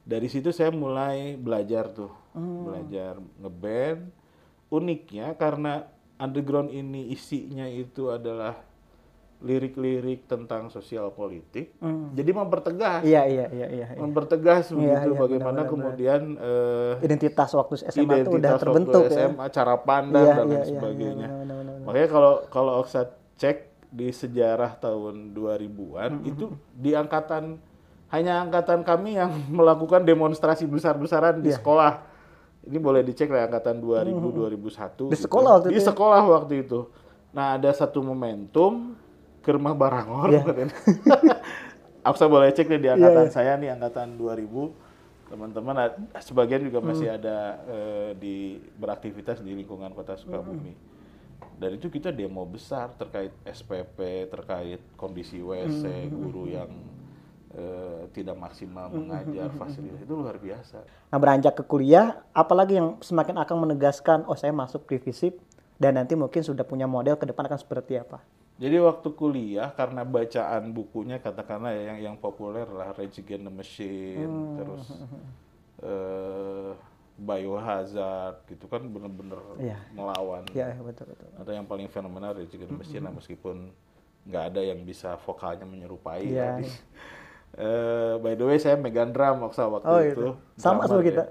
dari 0.00 0.26
situ 0.26 0.50
saya 0.50 0.70
mulai 0.70 1.34
belajar 1.34 1.88
tuh 1.88 2.12
Mm. 2.30 2.60
belajar 2.62 3.12
ngeband 3.36 4.00
uniknya 4.74 5.34
karena 5.34 5.86
underground 6.16 6.68
ini 6.68 7.08
isinya 7.08 7.64
itu 7.64 8.08
adalah 8.08 8.58
lirik-lirik 9.38 10.24
tentang 10.24 10.66
sosial 10.68 11.12
politik. 11.12 11.76
Jadi 12.12 12.30
mempertegas, 12.32 13.04
Iya, 13.04 13.22
iya, 13.26 13.46
iya, 13.50 13.66
iya. 13.68 13.86
iya. 13.90 13.98
mempertegas 13.98 14.72
begitu 14.72 14.88
iya, 15.04 15.20
bagaimana 15.20 15.60
benar-benar. 15.60 15.68
kemudian 15.68 16.20
eh, 16.40 16.92
Identitas 17.02 17.50
waktu 17.52 17.74
SMA 17.84 17.92
itu 18.24 18.30
udah 18.32 18.40
identitas 18.40 18.60
terbentuk 18.62 19.02
waktu 19.04 19.12
ya. 19.12 19.28
SMA, 19.28 19.44
cara 19.50 19.74
pandang 19.76 20.24
Iya, 20.24 20.32
dan 20.32 20.40
iya, 20.40 20.48
lain 20.48 20.56
iya, 20.56 20.70
sebagainya. 20.70 21.26
iya, 21.26 21.36
benar, 21.36 21.56
benar, 21.56 21.74
benar. 21.74 21.84
Makanya 21.84 22.08
kalau 22.08 22.32
kalau 22.48 22.72
Oksa 22.80 23.02
cek 23.36 23.56
di 23.90 24.08
sejarah 24.10 24.72
tahun 24.74 25.14
2000-an 25.30 26.12
itu 26.24 26.44
di 26.72 26.90
angkatan 26.92 27.60
hanya 28.08 28.40
angkatan 28.40 28.80
kami 28.80 29.10
yang 29.14 29.28
melakukan 29.52 30.02
demonstrasi 30.02 30.64
besar-besaran 30.64 31.36
Iya. 31.36 31.42
di 31.42 31.50
sekolah. 31.52 32.13
Ini 32.64 32.78
boleh 32.78 33.00
dicek 33.00 33.28
lah 33.28 33.44
angkatan 33.44 33.76
2000 33.76 34.08
2001 34.08 34.56
Di 35.06 35.12
gitu. 35.12 35.22
sekolah 35.22 35.50
waktu 35.54 35.68
Di 35.68 35.72
itu 35.72 35.80
ya? 35.80 35.86
sekolah 35.86 36.22
waktu 36.24 36.54
itu. 36.62 36.80
Nah, 37.30 37.54
ada 37.54 37.70
satu 37.70 38.00
momentum 38.00 38.96
ke 39.40 39.50
rumah 39.50 39.72
Barangor 39.72 40.30
Iya. 40.30 40.42
katanya. 40.42 40.74
Aksa 42.04 42.24
boleh 42.24 42.48
cek 42.50 42.66
deh 42.66 42.78
di 42.78 42.88
angkatan 42.88 43.28
saya 43.28 43.56
nih 43.56 43.72
angkatan 43.72 44.16
2000 44.16 44.48
teman-teman 45.24 45.74
sebagian 46.18 46.60
juga 46.62 46.78
Hmm. 46.78 46.88
masih 46.90 47.08
ada 47.10 47.36
eh, 47.66 48.10
di 48.14 48.36
beraktivitas 48.74 49.40
di 49.40 49.52
lingkungan 49.52 49.88
kota 49.90 50.14
Sukabumi. 50.14 50.72
Hmm. 50.72 50.92
Dan 51.54 51.70
itu 51.74 51.88
kita 51.88 52.10
demo 52.10 52.44
besar 52.44 52.92
terkait 52.94 53.32
SPP, 53.42 53.98
terkait 54.26 54.80
kondisi 54.94 55.40
WC, 55.40 55.80
Hmm. 55.80 56.12
guru 56.12 56.44
yang 56.46 56.68
eh, 57.54 58.02
tidak 58.10 58.34
maksimal 58.34 58.90
mengajar, 58.90 59.48
fasilitas 59.54 60.02
itu 60.02 60.14
luar 60.14 60.36
biasa. 60.36 60.82
Nah 60.82 61.18
beranjak 61.18 61.54
ke 61.54 61.64
kuliah, 61.64 62.22
apalagi 62.34 62.76
yang 62.76 62.98
semakin 62.98 63.38
akan 63.38 63.56
menegaskan, 63.70 64.26
oh 64.26 64.34
saya 64.34 64.50
masuk 64.50 64.84
di 64.84 64.98
FISIP 64.98 65.38
dan 65.78 65.94
nanti 65.94 66.14
mungkin 66.14 66.42
sudah 66.42 66.62
punya 66.62 66.90
model 66.90 67.14
ke 67.14 67.24
depan 67.24 67.46
akan 67.46 67.58
seperti 67.58 67.98
apa? 67.98 68.18
Jadi 68.54 68.78
waktu 68.78 69.08
kuliah 69.14 69.74
karena 69.74 70.06
bacaan 70.06 70.70
bukunya 70.70 71.18
katakanlah 71.18 71.74
ya, 71.74 71.94
yang 71.94 71.98
yang 71.98 72.16
populer 72.18 72.66
lah 72.66 72.94
Rage 72.94 73.18
Against 73.18 73.46
the 73.46 73.54
Machine, 73.54 74.30
Hmm. 74.30 74.54
terus 74.58 74.84
eh 75.82 76.72
Biohazard 77.14 78.42
gitu 78.50 78.66
kan 78.66 78.82
bener-bener 78.90 79.38
Iya. 79.62 79.78
melawan. 79.94 80.42
Iya 80.50 80.74
betul 80.82 81.14
betul. 81.14 81.30
Atau 81.38 81.54
yang 81.54 81.62
paling 81.62 81.86
fenomenal 81.86 82.34
Rage 82.34 82.58
Against 82.58 82.74
the 82.74 82.78
Machine 82.78 83.02
lah, 83.06 83.14
meskipun 83.14 83.70
nggak 84.26 84.44
ada 84.50 84.60
yang 84.66 84.82
bisa 84.82 85.14
vokalnya 85.22 85.62
menyerupai. 85.62 86.26
Iya, 86.26 86.58
tadi. 86.58 86.66
Eh, 87.54 88.14
by 88.18 88.34
the 88.34 88.44
way 88.44 88.58
saya 88.58 88.74
megang 88.74 89.10
drum 89.10 89.38
waktu 89.40 89.62
waktu 89.62 89.86
Oh, 89.86 89.98
itu. 89.98 90.08
gitu. 90.10 90.26
Sama 90.54 90.82
Drummer 90.82 90.88
sama 90.88 90.98
ya. 90.98 91.06
kita. 91.06 91.22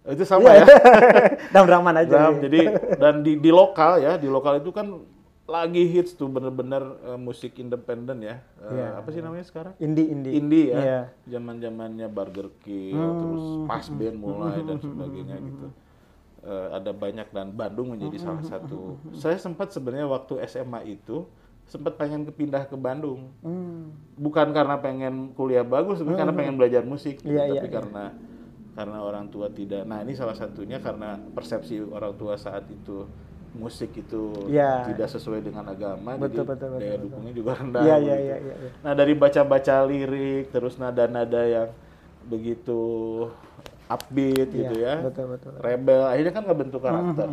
Oh, 0.00 0.10
Itu 0.10 0.24
sama 0.24 0.40
Iya. 0.44 0.52
ya. 0.52 0.64
Dan 1.54 1.62
Brahman 1.64 1.94
aja. 1.96 2.10
Drum, 2.12 2.34
jadi 2.40 2.58
dan 2.96 3.14
di, 3.20 3.32
di 3.36 3.50
lokal 3.50 3.98
ya, 3.98 4.14
di 4.14 4.26
lokal 4.26 4.58
itu 4.58 4.70
kan 4.70 4.98
lagi 5.44 5.84
hits 5.84 6.14
tuh 6.14 6.26
bener-bener 6.26 6.80
eh, 7.04 7.14
musik 7.16 7.54
independen 7.56 8.18
ya. 8.20 8.38
Eh, 8.60 8.72
Iya. 8.72 8.88
Apa 8.96 9.08
sih 9.10 9.20
namanya 9.20 9.42
sekarang? 9.44 9.74
indie 9.76 10.06
indie. 10.06 10.32
Indie 10.32 10.66
ya. 10.68 10.78
Iya. 10.78 11.00
Zaman-zamannya 11.28 12.06
Burger 12.08 12.50
King, 12.60 12.94
Hmm. 12.94 13.18
terus 13.18 13.44
Pas 13.64 13.86
Band 13.88 14.16
mulai 14.16 14.58
dan 14.60 14.78
sebagainya 14.78 15.36
gitu. 15.36 15.66
Eh, 16.42 16.68
ada 16.72 16.90
banyak 16.90 17.26
dan 17.28 17.50
Bandung 17.50 17.90
menjadi 17.90 18.18
Hmm, 18.18 18.26
salah 18.28 18.44
satu. 18.44 18.98
Saya 19.12 19.34
sempat 19.36 19.70
sebenarnya 19.70 20.06
waktu 20.06 20.42
SMA 20.42 20.82
itu 20.88 21.26
sempat 21.72 21.96
pengen 21.96 22.28
kepindah 22.28 22.68
ke 22.68 22.76
Bandung. 22.76 23.32
Hmm. 23.40 23.96
Bukan 24.20 24.52
karena 24.52 24.76
pengen 24.76 25.32
kuliah 25.32 25.64
bagus, 25.64 26.04
tapi 26.04 26.12
karena 26.12 26.36
pengen 26.36 26.60
belajar 26.60 26.84
musik. 26.84 27.24
gitu. 27.24 27.32
Iya, 27.32 27.48
iya, 27.48 27.60
tapi 27.64 27.68
iya. 27.72 27.76
karena 27.80 28.04
karena 28.72 28.98
orang 29.00 29.32
tua 29.32 29.48
tidak. 29.48 29.88
Nah 29.88 30.04
ini 30.04 30.12
salah 30.12 30.36
satunya 30.36 30.76
karena 30.84 31.16
persepsi 31.32 31.80
orang 31.80 32.12
tua 32.20 32.36
saat 32.36 32.68
itu 32.68 33.08
musik 33.52 33.92
itu 33.96 34.48
Iya. 34.48 34.88
tidak 34.92 35.08
sesuai 35.12 35.44
dengan 35.44 35.68
agama, 35.68 36.16
Betul, 36.16 36.44
jadi 36.44 36.56
betul, 36.56 36.68
betul, 36.72 36.80
daya 36.80 36.92
betul. 36.96 37.04
dukungnya 37.08 37.32
juga 37.36 37.50
rendah. 37.56 37.82
Iya 37.84 37.96
iya 37.96 37.96
begitu. 38.16 38.24
iya 38.28 38.36
iya. 38.36 38.54
iya. 38.64 38.70
Nah 38.80 38.92
dari 38.92 39.12
baca-baca 39.12 39.74
lirik, 39.84 40.44
terus 40.48 40.74
nada-nada 40.76 41.42
yang 41.44 41.68
begitu 42.24 42.80
upbeat 43.88 44.48
Iya, 44.48 44.56
gitu 44.56 44.74
ya, 44.80 44.94
betul, 45.04 45.26
betul. 45.36 45.52
rebel, 45.60 46.00
akhirnya 46.08 46.32
kan 46.32 46.44
ngebentuk 46.48 46.80
karakter. 46.80 47.28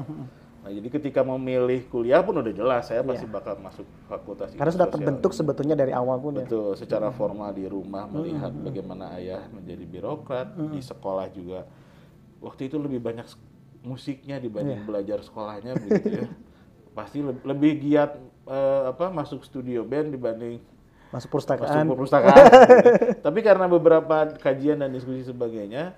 Nah 0.59 0.69
jadi 0.69 0.87
ketika 0.89 1.23
memilih 1.23 1.87
kuliah 1.87 2.19
pun 2.19 2.35
udah 2.35 2.51
jelas 2.51 2.83
saya 2.83 2.99
pasti 2.99 3.23
Iya. 3.23 3.31
bakal 3.31 3.55
masuk 3.57 3.87
fakultas 4.05 4.51
Karena 4.51 4.69
sudah 4.69 4.87
terbentuk 4.87 5.31
sebetulnya 5.31 5.73
dari 5.73 5.91
awal 5.91 6.19
pun 6.19 6.35
ya. 6.35 6.43
Betul, 6.43 6.75
secara 6.75 7.09
formal 7.09 7.51
di 7.51 7.63
rumah 7.63 8.05
melihat 8.05 8.51
bagaimana 8.51 9.15
ayah 9.15 9.47
menjadi 9.49 9.83
birokrat, 9.83 10.51
di 10.69 10.79
sekolah 10.79 11.27
juga. 11.29 11.63
Waktu 12.39 12.67
itu 12.67 12.75
lebih 12.75 12.99
banyak 12.99 13.23
musiknya 13.79 14.35
dibanding 14.37 14.83
belajar 14.83 15.19
sekolahnya 15.19 15.75
begitu 15.77 16.23
ya. 16.23 16.27
Pasti 16.97 17.23
le- 17.23 17.39
lebih 17.41 17.79
giat 17.79 18.11
eh, 18.45 18.83
apa 18.89 19.07
masuk 19.09 19.41
studio 19.41 19.83
band 19.83 20.11
dibanding 20.11 20.59
Masuk 21.09 21.31
masuk 21.31 21.41
perpustakaan. 21.41 21.85
perpustakaan. 21.87 22.35
gitu. 22.37 22.53
Tapi 23.25 23.39
karena 23.39 23.65
beberapa 23.65 24.29
kajian 24.35 24.77
dan 24.77 24.91
diskusi 24.91 25.23
sebagainya, 25.23 25.95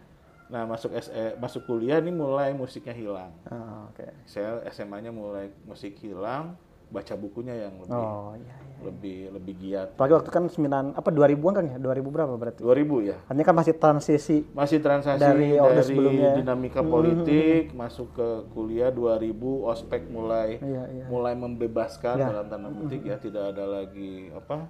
nah 0.52 0.68
masuk 0.68 0.92
SE, 0.94 1.12
masuk 1.36 1.64
kuliah 1.66 1.98
ini 1.98 2.12
mulai 2.12 2.52
musiknya 2.52 2.92
hilang. 2.92 3.32
Oh, 3.48 3.88
Oke. 3.88 4.04
Saya 4.26 4.60
SMA-nya 4.68 5.10
mulai 5.10 5.48
musik 5.64 5.96
hilang, 5.98 6.60
baca 6.88 7.16
bukunya 7.16 7.56
yang 7.58 7.80
lebih 7.80 7.96
Oh 7.96 8.36
iya 8.36 8.52
iya. 8.52 8.80
lebih 8.82 9.18
lebih 9.32 9.54
giat. 9.56 9.88
Apalagi 9.96 10.14
waktu 10.14 10.30
kan 10.30 10.44
9 10.46 10.68
apa 10.92 11.08
2000-an 11.10 11.54
kan 11.54 11.66
ya? 11.66 11.78
2000 11.78 12.04
berapa 12.10 12.34
berarti? 12.36 12.60
2000 12.60 13.00
ya. 13.02 13.18
Artinya 13.24 13.46
kan 13.46 13.56
masih 13.56 13.74
transisi 13.74 14.38
Masih 14.52 14.78
transaksi 14.82 15.22
Dari 15.22 15.56
dari, 15.56 15.82
sebelumnya. 15.88 16.36
dinamika 16.36 16.82
politik 16.84 17.72
masuk 17.72 18.12
ke 18.12 18.28
kuliah 18.52 18.92
2000 18.92 19.32
ospek 19.64 20.04
mulai 20.06 20.60
Iya, 20.60 20.84
iya. 20.92 21.06
mulai 21.08 21.32
membebaskan 21.34 22.16
Ya. 22.18 22.28
dalam 22.28 22.46
tanda 22.50 22.68
petik 22.76 23.02
ya 23.06 23.16
tidak 23.16 23.56
ada 23.56 23.64
lagi 23.72 24.28
apa 24.34 24.68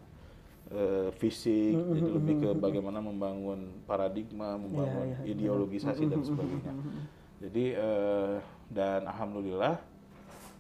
eh, 0.72 1.10
fisik 1.14 1.76
jadi 1.76 2.10
lebih 2.12 2.34
ke 2.38 2.50
bagaimana 2.56 3.00
membangun 3.00 3.60
paradigma 3.84 4.56
membangun 4.56 5.08
Iya, 5.12 5.18
ideologisasi 5.28 6.04
dan 6.08 6.20
sebagainya 6.22 6.74
jadi 7.38 7.66
eh, 7.76 8.34
dan 8.70 9.04
alhamdulillah 9.06 9.76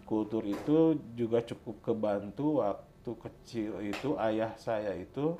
kultur 0.03 0.44
itu 0.44 0.77
juga 1.15 1.39
cukup 1.41 1.80
kebantu 1.82 2.60
waktu 2.60 3.12
kecil 3.15 3.72
itu 3.80 4.10
ayah 4.20 4.51
saya 4.56 4.91
itu 4.94 5.39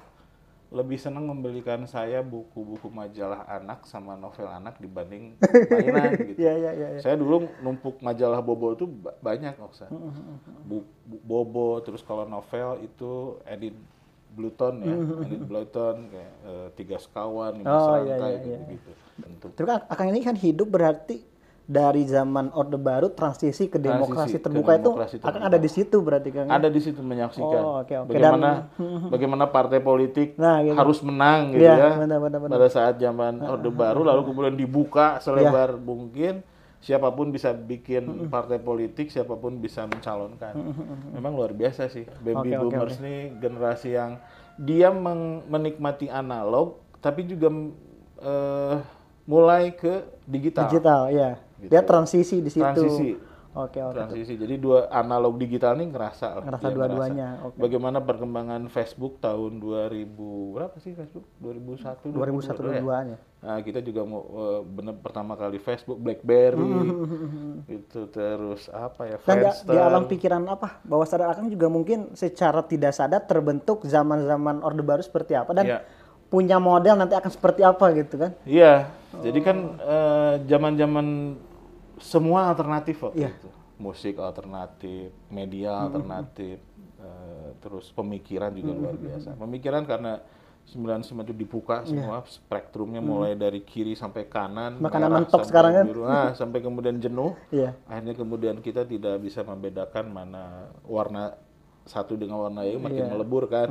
lebih 0.72 0.96
senang 0.96 1.28
membelikan 1.28 1.84
saya 1.84 2.24
buku-buku 2.24 2.88
majalah 2.88 3.44
anak 3.44 3.84
sama 3.84 4.16
novel 4.16 4.48
anak 4.48 4.80
dibanding 4.80 5.36
mainan 5.68 6.16
gitu. 6.16 6.40
Iya 6.40 6.54
iya 6.56 6.72
iya. 6.72 6.88
iya. 6.96 7.00
Saya 7.04 7.20
dulu 7.20 7.44
numpuk 7.60 8.00
majalah 8.00 8.40
Bobo 8.40 8.72
itu 8.72 8.88
ba- 8.88 9.20
banyak 9.20 9.52
Oksa. 9.60 9.92
Bu, 10.64 10.88
bu- 11.04 11.20
Bobo 11.28 11.84
terus 11.84 12.00
kalau 12.00 12.24
novel 12.24 12.88
itu 12.88 13.36
Edith 13.44 13.76
Bluton 14.32 14.74
ya, 14.80 14.96
Edith 15.22 15.44
Bluton 15.44 15.96
kayak 16.08 16.32
eh, 16.42 16.68
tiga 16.74 16.96
sekawan, 16.96 17.52
lima 17.54 17.68
Oh, 17.68 17.84
serangkai 17.94 18.32
iya, 18.40 18.40
iya. 18.42 18.60
gitu. 18.70 18.92
Bentuk 19.18 19.50
Tapi 19.54 19.66
kan 19.66 19.80
Akang 19.86 20.08
ini 20.08 20.20
kan 20.20 20.34
hidup 20.34 20.68
berarti 20.68 21.20
dari 21.64 22.04
zaman 22.04 22.52
Orde 22.52 22.76
Baru 22.76 23.08
transisi 23.10 23.68
ke 23.68 23.78
demokrasi 23.78 24.36
ke 24.36 24.44
terbuka 24.44 24.76
demokrasi 24.76 25.16
itu 25.16 25.24
akan 25.24 25.42
ada 25.42 25.56
di 25.56 25.70
situ 25.70 25.98
berarti 26.00 26.30
kan. 26.30 26.46
ada 26.50 26.68
di 26.68 26.80
situ 26.80 27.00
menyaksikan 27.00 27.62
Oh, 27.62 27.80
oke, 27.80 27.94
oke. 27.94 28.08
bagaimana 28.10 28.50
bagaimana 29.14 29.44
partai 29.46 29.80
politik 29.80 30.36
Nah, 30.36 30.60
gitu. 30.62 30.76
harus 30.76 31.00
menang 31.00 31.54
gitu 31.54 31.64
Iya, 31.64 31.76
ya 31.78 31.90
benar, 31.98 32.20
benar, 32.20 32.40
benar. 32.40 32.56
pada 32.56 32.68
saat 32.68 32.96
zaman 32.98 33.40
orde 33.40 33.70
baru 33.70 34.02
lalu 34.02 34.22
kemudian 34.26 34.56
dibuka 34.58 35.20
selebar 35.20 35.76
mungkin 35.78 36.44
siapa 36.82 37.14
pun 37.14 37.30
bisa 37.30 37.54
bikin 37.54 38.28
partai 38.34 38.58
politik 38.58 39.14
siapa 39.14 39.38
pun 39.38 39.62
bisa 39.62 39.86
mencalonkan 39.86 40.58
memang 41.14 41.38
luar 41.38 41.54
biasa 41.54 41.88
sih 41.94 42.10
baby 42.26 42.58
oke, 42.58 42.74
boomers 42.74 42.98
nih 42.98 43.38
generasi 43.38 43.94
yang 43.94 44.18
dia 44.58 44.90
menikmati 45.46 46.10
analog 46.10 46.82
tapi 47.02 47.26
juga 47.26 47.50
eh, 48.22 48.78
mulai 49.26 49.74
ke 49.74 50.04
digital, 50.26 50.68
Digital, 50.70 51.02
ya. 51.14 51.32
Gitu. 51.62 51.70
Dia 51.70 51.82
transisi 51.86 52.36
di 52.42 52.50
situ. 52.50 52.66
Transisi. 52.66 53.10
Oke, 53.52 53.84
oke. 53.84 54.00
transisi. 54.00 54.40
Jadi 54.40 54.56
dua 54.56 54.88
analog 54.88 55.36
digital 55.36 55.76
ini 55.76 55.92
ngerasa 55.92 56.40
lah. 56.40 56.44
Ngerasa 56.48 56.68
dia 56.72 56.76
dua-duanya, 56.76 57.28
oke. 57.44 57.60
Bagaimana 57.60 58.00
perkembangan 58.00 58.72
Facebook 58.72 59.20
tahun 59.20 59.60
2000 59.60 60.56
berapa 60.56 60.76
sih 60.80 60.96
Facebook? 60.96 61.28
2001 61.44 62.16
2001 62.16 62.80
ya? 62.80 62.80
2002 62.80 63.08
nya. 63.12 63.18
Nah, 63.42 63.58
kita 63.60 63.84
juga 63.84 64.08
mau 64.08 64.24
eh, 64.24 64.62
bener 64.64 64.96
pertama 65.04 65.36
kali 65.36 65.60
Facebook 65.60 66.00
BlackBerry. 66.00 66.64
itu 67.84 68.00
terus 68.08 68.72
apa 68.72 69.04
ya? 69.12 69.18
Dan 69.20 69.20
di, 69.20 69.44
Friendster. 69.44 69.74
di 69.76 69.78
alam 69.84 70.04
pikiran 70.08 70.44
apa? 70.48 70.80
Bahwa 70.88 71.04
sadar 71.04 71.36
Akang 71.36 71.52
juga 71.52 71.68
mungkin 71.68 72.16
secara 72.16 72.64
tidak 72.64 72.96
sadar 72.96 73.28
terbentuk 73.28 73.84
zaman-zaman 73.84 74.64
Orde 74.64 74.80
Baru 74.80 75.04
seperti 75.04 75.36
apa 75.36 75.52
dan 75.52 75.66
Iya. 75.68 75.80
punya 76.32 76.56
model 76.56 76.96
nanti 76.96 77.20
akan 77.20 77.28
seperti 77.28 77.68
apa 77.68 77.92
gitu 78.00 78.16
kan? 78.16 78.32
Iya. 78.48 78.88
Jadi 79.20 79.40
kan 79.44 79.58
eh, 79.76 80.34
zaman-zaman 80.48 81.08
semua 82.02 82.48
alternatif 82.48 83.00
waktu 83.02 83.20
Iya. 83.20 83.30
itu. 83.32 83.50
Musik 83.78 84.18
alternatif, 84.18 85.10
media 85.28 85.74
alternatif, 85.80 86.62
eh, 86.98 87.50
terus 87.58 87.90
pemikiran 87.90 88.52
juga 88.52 88.72
luar 88.72 88.94
biasa. 88.96 89.34
Pemikiran 89.34 89.84
karena 89.84 90.22
99 90.64 91.26
itu 91.26 91.34
dibuka 91.36 91.82
semua 91.84 92.22
spektrumnya 92.24 93.02
mulai 93.02 93.34
dari 93.34 93.62
kiri 93.62 93.94
sampai 93.94 94.26
kanan, 94.26 94.78
Makanan 94.78 95.10
merah 95.10 95.20
mentok 95.20 95.42
sekarang 95.44 95.74
kan? 95.74 95.86
biru. 95.88 96.06
Nah, 96.06 96.32
sampai 96.32 96.60
kemudian 96.60 96.98
jenuh. 96.98 97.34
Iya. 97.50 97.74
Akhirnya 97.86 98.14
kemudian 98.14 98.56
kita 98.60 98.86
tidak 98.86 99.18
bisa 99.18 99.42
membedakan 99.42 100.06
mana 100.08 100.44
warna 100.86 101.34
satu 101.82 102.14
dengan 102.14 102.38
warna 102.40 102.62
hijau 102.62 102.78
makin 102.80 103.04
Iya. 103.04 103.10
melebur 103.10 103.50
kan. 103.50 103.68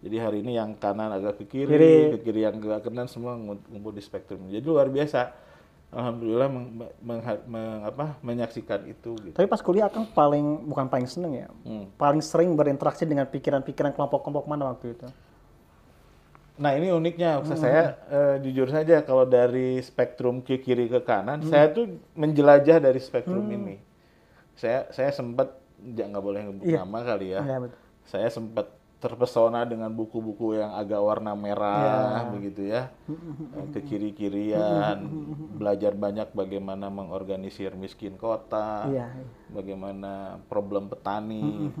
Jadi 0.00 0.16
hari 0.16 0.38
ini 0.40 0.56
yang 0.56 0.72
kanan 0.74 1.12
agak 1.12 1.36
ke 1.36 1.44
kiri, 1.46 1.68
Kiri. 1.68 1.96
ke 2.16 2.24
kiri 2.24 2.40
yang 2.40 2.56
ke 2.56 2.72
kanan 2.80 3.04
semua 3.04 3.36
ngu- 3.36 3.60
ngumpul 3.68 3.92
di 3.92 4.00
spektrum. 4.00 4.48
Jadi 4.48 4.64
luar 4.64 4.88
biasa. 4.88 5.49
Alhamdulillah 5.90 6.46
meng- 6.46 6.70
meng- 7.02 7.42
meng- 7.50 7.82
apa, 7.82 8.14
menyaksikan 8.22 8.86
itu 8.86 9.10
gitu. 9.20 9.34
Tapi 9.34 9.50
pas 9.50 9.58
kuliah 9.58 9.90
Akang 9.90 10.06
paling 10.06 10.62
bukan 10.62 10.86
paling 10.86 11.10
seneng 11.10 11.34
ya, 11.34 11.48
Hmm. 11.66 11.90
paling 11.98 12.22
sering 12.22 12.54
berinteraksi 12.54 13.02
dengan 13.02 13.26
pikiran-pikiran 13.26 13.90
kelompok-kelompok 13.90 14.46
mana 14.46 14.70
waktu 14.70 14.94
itu? 14.94 15.10
Nah 16.56 16.76
ini 16.76 16.92
uniknya, 16.92 17.42
Hmm. 17.42 17.56
Saya 17.56 17.98
eh, 18.06 18.36
jujur 18.40 18.70
saja 18.70 19.02
kalau 19.02 19.24
dari 19.24 19.82
spektrum 19.82 20.38
ke 20.40 20.62
kiri 20.62 20.86
ke 20.86 21.02
kanan, 21.02 21.42
saya 21.42 21.66
tuh 21.68 21.88
menjelajah 22.14 22.78
dari 22.78 23.00
spektrum 23.00 23.50
ini. 23.50 23.82
Saya 24.54 24.86
saya 24.90 25.10
sempat 25.10 25.58
ya 25.80 26.06
nggak 26.06 26.22
boleh 26.22 26.40
nyebut 26.44 26.64
Iya. 26.68 26.84
nama 26.84 26.98
kali 27.02 27.26
ya. 27.32 27.40
Betul. 27.42 27.80
Saya 28.04 28.28
sempat 28.28 28.66
terpesona 29.00 29.64
dengan 29.64 29.88
buku-buku 29.88 30.60
yang 30.60 30.76
agak 30.76 31.00
warna 31.00 31.32
merah 31.32 32.28
begitu 32.28 32.68
ya, 32.68 32.92
Eh, 33.56 33.66
ke 33.72 33.80
kiri 33.80 34.12
kirian, 34.12 35.08
belajar 35.58 35.96
banyak 35.96 36.28
bagaimana 36.36 36.92
mengorganisir 36.92 37.72
miskin 37.74 38.20
kota, 38.20 38.84
Iya. 38.86 39.08
bagaimana 39.48 40.36
problem 40.52 40.92
petani. 40.92 41.72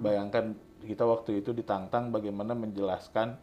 Bayangkan 0.00 0.56
kita 0.80 1.04
waktu 1.04 1.44
itu 1.44 1.52
ditantang 1.52 2.08
bagaimana 2.08 2.56
menjelaskan 2.56 3.36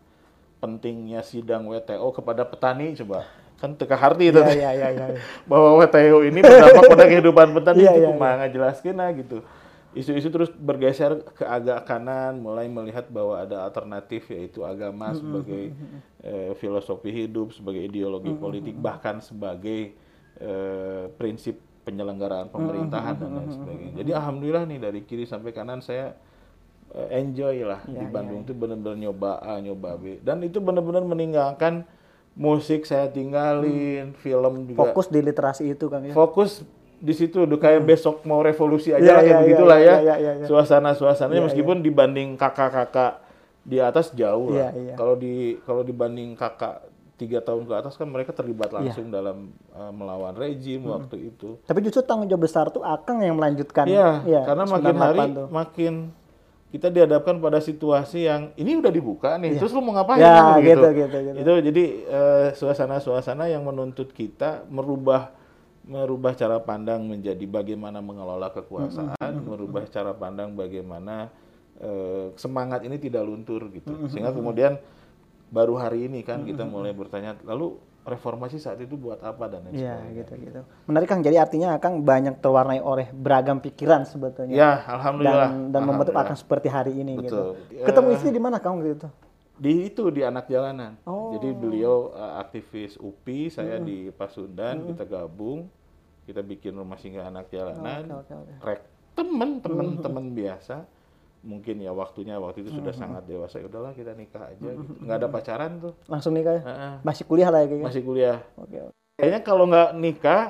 pentingnya 0.57 1.21
sidang 1.21 1.69
WTO 1.69 2.09
kepada 2.13 2.41
petani 2.45 2.97
coba. 2.97 3.25
Kan 3.61 3.77
teka 3.77 3.93
harti 3.93 4.33
itu. 4.33 4.41
Iya, 4.41 4.73
iya, 4.73 4.87
iya, 4.89 5.05
iya. 5.13 5.21
Bahwa 5.49 5.77
WTO 5.77 6.25
ini 6.25 6.41
berdampak 6.41 6.89
pada 6.89 7.05
kehidupan 7.13 7.47
petani 7.53 7.85
Iya, 7.85 7.93
itu 7.93 8.09
kumaha 8.17 8.45
jelaskeun 8.49 8.97
nah 8.97 9.13
gitu. 9.13 9.45
Isu-isu 9.91 10.31
terus 10.31 10.47
bergeser 10.55 11.19
ke 11.35 11.43
agak 11.43 11.83
kanan, 11.83 12.39
mulai 12.39 12.71
melihat 12.71 13.11
bahwa 13.11 13.43
ada 13.43 13.67
alternatif 13.67 14.31
yaitu 14.31 14.63
agama 14.63 15.11
sebagai 15.11 15.75
eh, 16.23 16.55
filosofi 16.55 17.11
hidup, 17.11 17.51
sebagai 17.51 17.83
ideologi 17.83 18.31
politik, 18.31 18.71
bahkan 18.79 19.19
sebagai 19.19 19.91
eh, 20.39 21.05
prinsip 21.19 21.59
penyelenggaraan 21.83 22.47
pemerintahan 22.53 23.19
dan 23.19 23.29
lain 23.35 23.51
sebagainya. 23.51 23.93
Jadi 23.99 24.11
alhamdulillah 24.15 24.63
nih 24.69 24.79
dari 24.79 24.99
kiri 25.03 25.27
sampai 25.27 25.51
kanan 25.51 25.83
saya 25.83 26.15
eh, 26.95 27.19
enjoy 27.19 27.67
lah 27.67 27.83
Iya, 27.83 27.99
di 27.99 28.05
Bandung 28.07 28.47
itu 28.47 28.53
benar-benar 28.55 28.95
nyoba 28.95 29.43
A, 29.43 29.59
nyoba 29.59 29.99
B, 29.99 30.23
dan 30.23 30.39
itu 30.39 30.63
benar-benar 30.63 31.03
meninggalkan 31.03 31.83
musik 32.31 32.87
saya 32.87 33.11
tinggalin, 33.11 34.15
film 34.15 34.71
juga. 34.71 34.87
Fokus 34.87 35.11
di 35.11 35.19
literasi 35.19 35.67
itu 35.67 35.91
Kang 35.91 36.07
ya. 36.07 36.15
fokus 36.15 36.63
di 37.01 37.13
situ 37.17 37.49
udah 37.49 37.57
kayak 37.57 37.81
besok 37.81 38.21
mau 38.23 38.45
revolusi 38.45 38.93
aja 38.93 39.01
Iya, 39.01 39.09
lah 39.09 39.17
kayak 39.17 39.25
iya, 39.25 39.33
iya, 39.33 39.41
begitulah 39.41 39.77
iya, 39.77 39.89
ya 39.89 39.95
iya, 39.97 40.15
iya, 40.21 40.31
iya. 40.37 40.45
suasana 40.45 40.93
suasananya 40.93 41.41
Iya, 41.41 41.47
meskipun 41.49 41.77
dibanding 41.81 42.37
kakak-kakak 42.37 43.25
di 43.61 43.81
atas 43.81 44.13
jauh 44.13 44.53
lah 44.53 44.69
Iya, 44.69 44.93
iya. 44.93 44.93
kalau 44.93 45.17
di 45.17 45.57
kalau 45.65 45.81
dibanding 45.81 46.37
kakak 46.37 46.85
tiga 47.17 47.37
tahun 47.37 47.65
ke 47.65 47.73
atas 47.73 47.97
kan 47.97 48.05
mereka 48.05 48.33
terlibat 48.33 48.69
Iya. 48.69 48.77
langsung 48.81 49.09
dalam 49.09 49.49
uh, 49.73 49.89
melawan 49.89 50.33
rejim 50.33 50.85
waktu 50.85 51.33
itu 51.33 51.57
Tapi 51.65 51.81
justru 51.81 52.01
tanggung 52.01 52.25
jawab 52.25 52.45
besar 52.45 52.69
tuh 52.69 52.81
Akang 52.81 53.21
yang 53.21 53.33
melanjutkan. 53.33 53.85
Iya, 53.85 54.21
Iya, 54.21 54.41
karena 54.45 54.65
makin 54.65 54.93
98 54.93 55.01
hari 55.01 55.19
tuh. 55.33 55.47
makin 55.49 55.93
kita 56.71 56.87
dihadapkan 56.87 57.35
pada 57.37 57.59
situasi 57.59 58.31
yang 58.31 58.55
ini 58.55 58.79
udah 58.79 58.87
dibuka 58.87 59.35
nih, 59.35 59.59
terus 59.59 59.75
lu 59.75 59.83
mau 59.83 59.91
ngapain? 59.91 60.23
Ya, 60.23 60.55
Kan 60.55 60.63
gitu, 60.63 60.87
gitu, 60.95 61.17
gitu. 61.19 61.35
Itu 61.35 61.51
jadi 61.67 61.83
eh, 62.07 62.47
suasana-suasana 62.55 63.51
yang 63.51 63.67
menuntut 63.67 64.15
kita 64.15 64.63
merubah 64.71 65.35
merubah 65.91 66.31
cara 66.31 66.57
pandang 66.63 67.03
menjadi 67.03 67.43
bagaimana 67.43 67.99
mengelola 67.99 68.47
kekuasaan, 68.55 69.43
merubah 69.43 69.83
cara 69.91 70.15
pandang 70.15 70.55
bagaimana 70.55 71.27
eh, 71.83 72.31
semangat 72.39 72.87
ini 72.87 72.95
tidak 72.95 73.27
luntur 73.27 73.67
gitu. 73.75 74.07
Sehingga 74.07 74.31
kemudian 74.31 74.79
baru 75.51 75.75
hari 75.75 76.07
ini 76.07 76.23
kan 76.23 76.47
kita 76.47 76.63
mulai 76.63 76.95
bertanya, 76.95 77.35
lalu 77.43 77.75
reformasi 78.01 78.57
saat 78.57 78.81
itu 78.81 78.97
buat 78.97 79.21
apa 79.21 79.45
dan 79.45 79.67
lain 79.69 79.77
Iya, 79.77 79.93
sebagainya. 79.99 80.17
gitu 80.17 80.33
gitu. 80.41 80.61
Menarik 80.89 81.07
Kang. 81.11 81.21
Jadi 81.21 81.37
artinya 81.37 81.77
Akang 81.77 82.01
banyak 82.01 82.41
terwarnai 82.41 82.81
oleh 82.81 83.11
beragam 83.13 83.61
pikiran 83.61 84.07
sebetulnya. 84.09 84.55
Ya, 84.57 84.71
alhamdulillah. 84.89 85.49
Dan 85.53 85.69
dan 85.69 85.81
membentuk. 85.85 86.15
Akang 86.17 86.39
seperti 86.39 86.65
hari 86.71 86.97
ini 86.97 87.19
Betul. 87.19 87.27
gitu. 87.27 87.41
Ya. 87.77 87.85
Ketemu 87.85 88.07
istri 88.17 88.29
di 88.33 88.41
mana 88.41 88.57
Kang 88.57 88.81
gitu? 88.81 89.11
di 89.61 89.93
itu 89.93 90.09
di 90.09 90.25
anak 90.25 90.49
jalanan. 90.49 90.97
Oh. 91.05 91.37
Jadi 91.37 91.53
beliau 91.53 92.09
uh, 92.17 92.41
aktivis 92.41 92.97
UPI, 92.97 93.53
saya 93.53 93.77
di 93.77 94.09
Pasundan, 94.09 94.89
kita 94.89 95.05
gabung, 95.05 95.69
kita 96.31 96.41
bikin 96.41 96.73
rumah 96.79 96.95
singgah 96.95 97.27
anak 97.27 97.51
jalanan. 97.51 98.07
Oke, 98.23 98.31
oke, 98.31 98.33
oke. 98.39 98.53
Rek 98.63 98.81
temen 99.11 99.59
temen 99.59 99.87
temen 99.99 100.25
biasa. 100.31 100.87
Mungkin 101.41 101.81
ya 101.81 101.91
waktunya 101.91 102.37
waktu 102.39 102.63
itu 102.63 102.71
sudah 102.79 102.93
sangat 102.95 103.27
dewasa. 103.27 103.59
Ya 103.59 103.67
udahlah 103.67 103.91
kita 103.91 104.15
nikah 104.15 104.47
aja 104.47 104.61
gitu. 104.61 104.93
Nggak 105.03 105.17
ada 105.19 105.27
pacaran 105.27 105.71
tuh. 105.81 105.93
Langsung 106.07 106.31
nikah 106.37 106.53
ya? 106.55 106.63
Heeh. 106.63 106.93
Masih 107.03 107.23
kuliah 107.27 107.49
lah 107.51 107.59
ya 107.65 107.67
kayaknya. 107.67 107.87
Masih 107.91 108.01
kuliah. 108.05 108.37
Oke. 108.55 108.77
oke. 108.77 108.95
Kayaknya 109.19 109.41
kalau 109.43 109.65
nggak 109.67 109.89
nikah, 109.97 110.43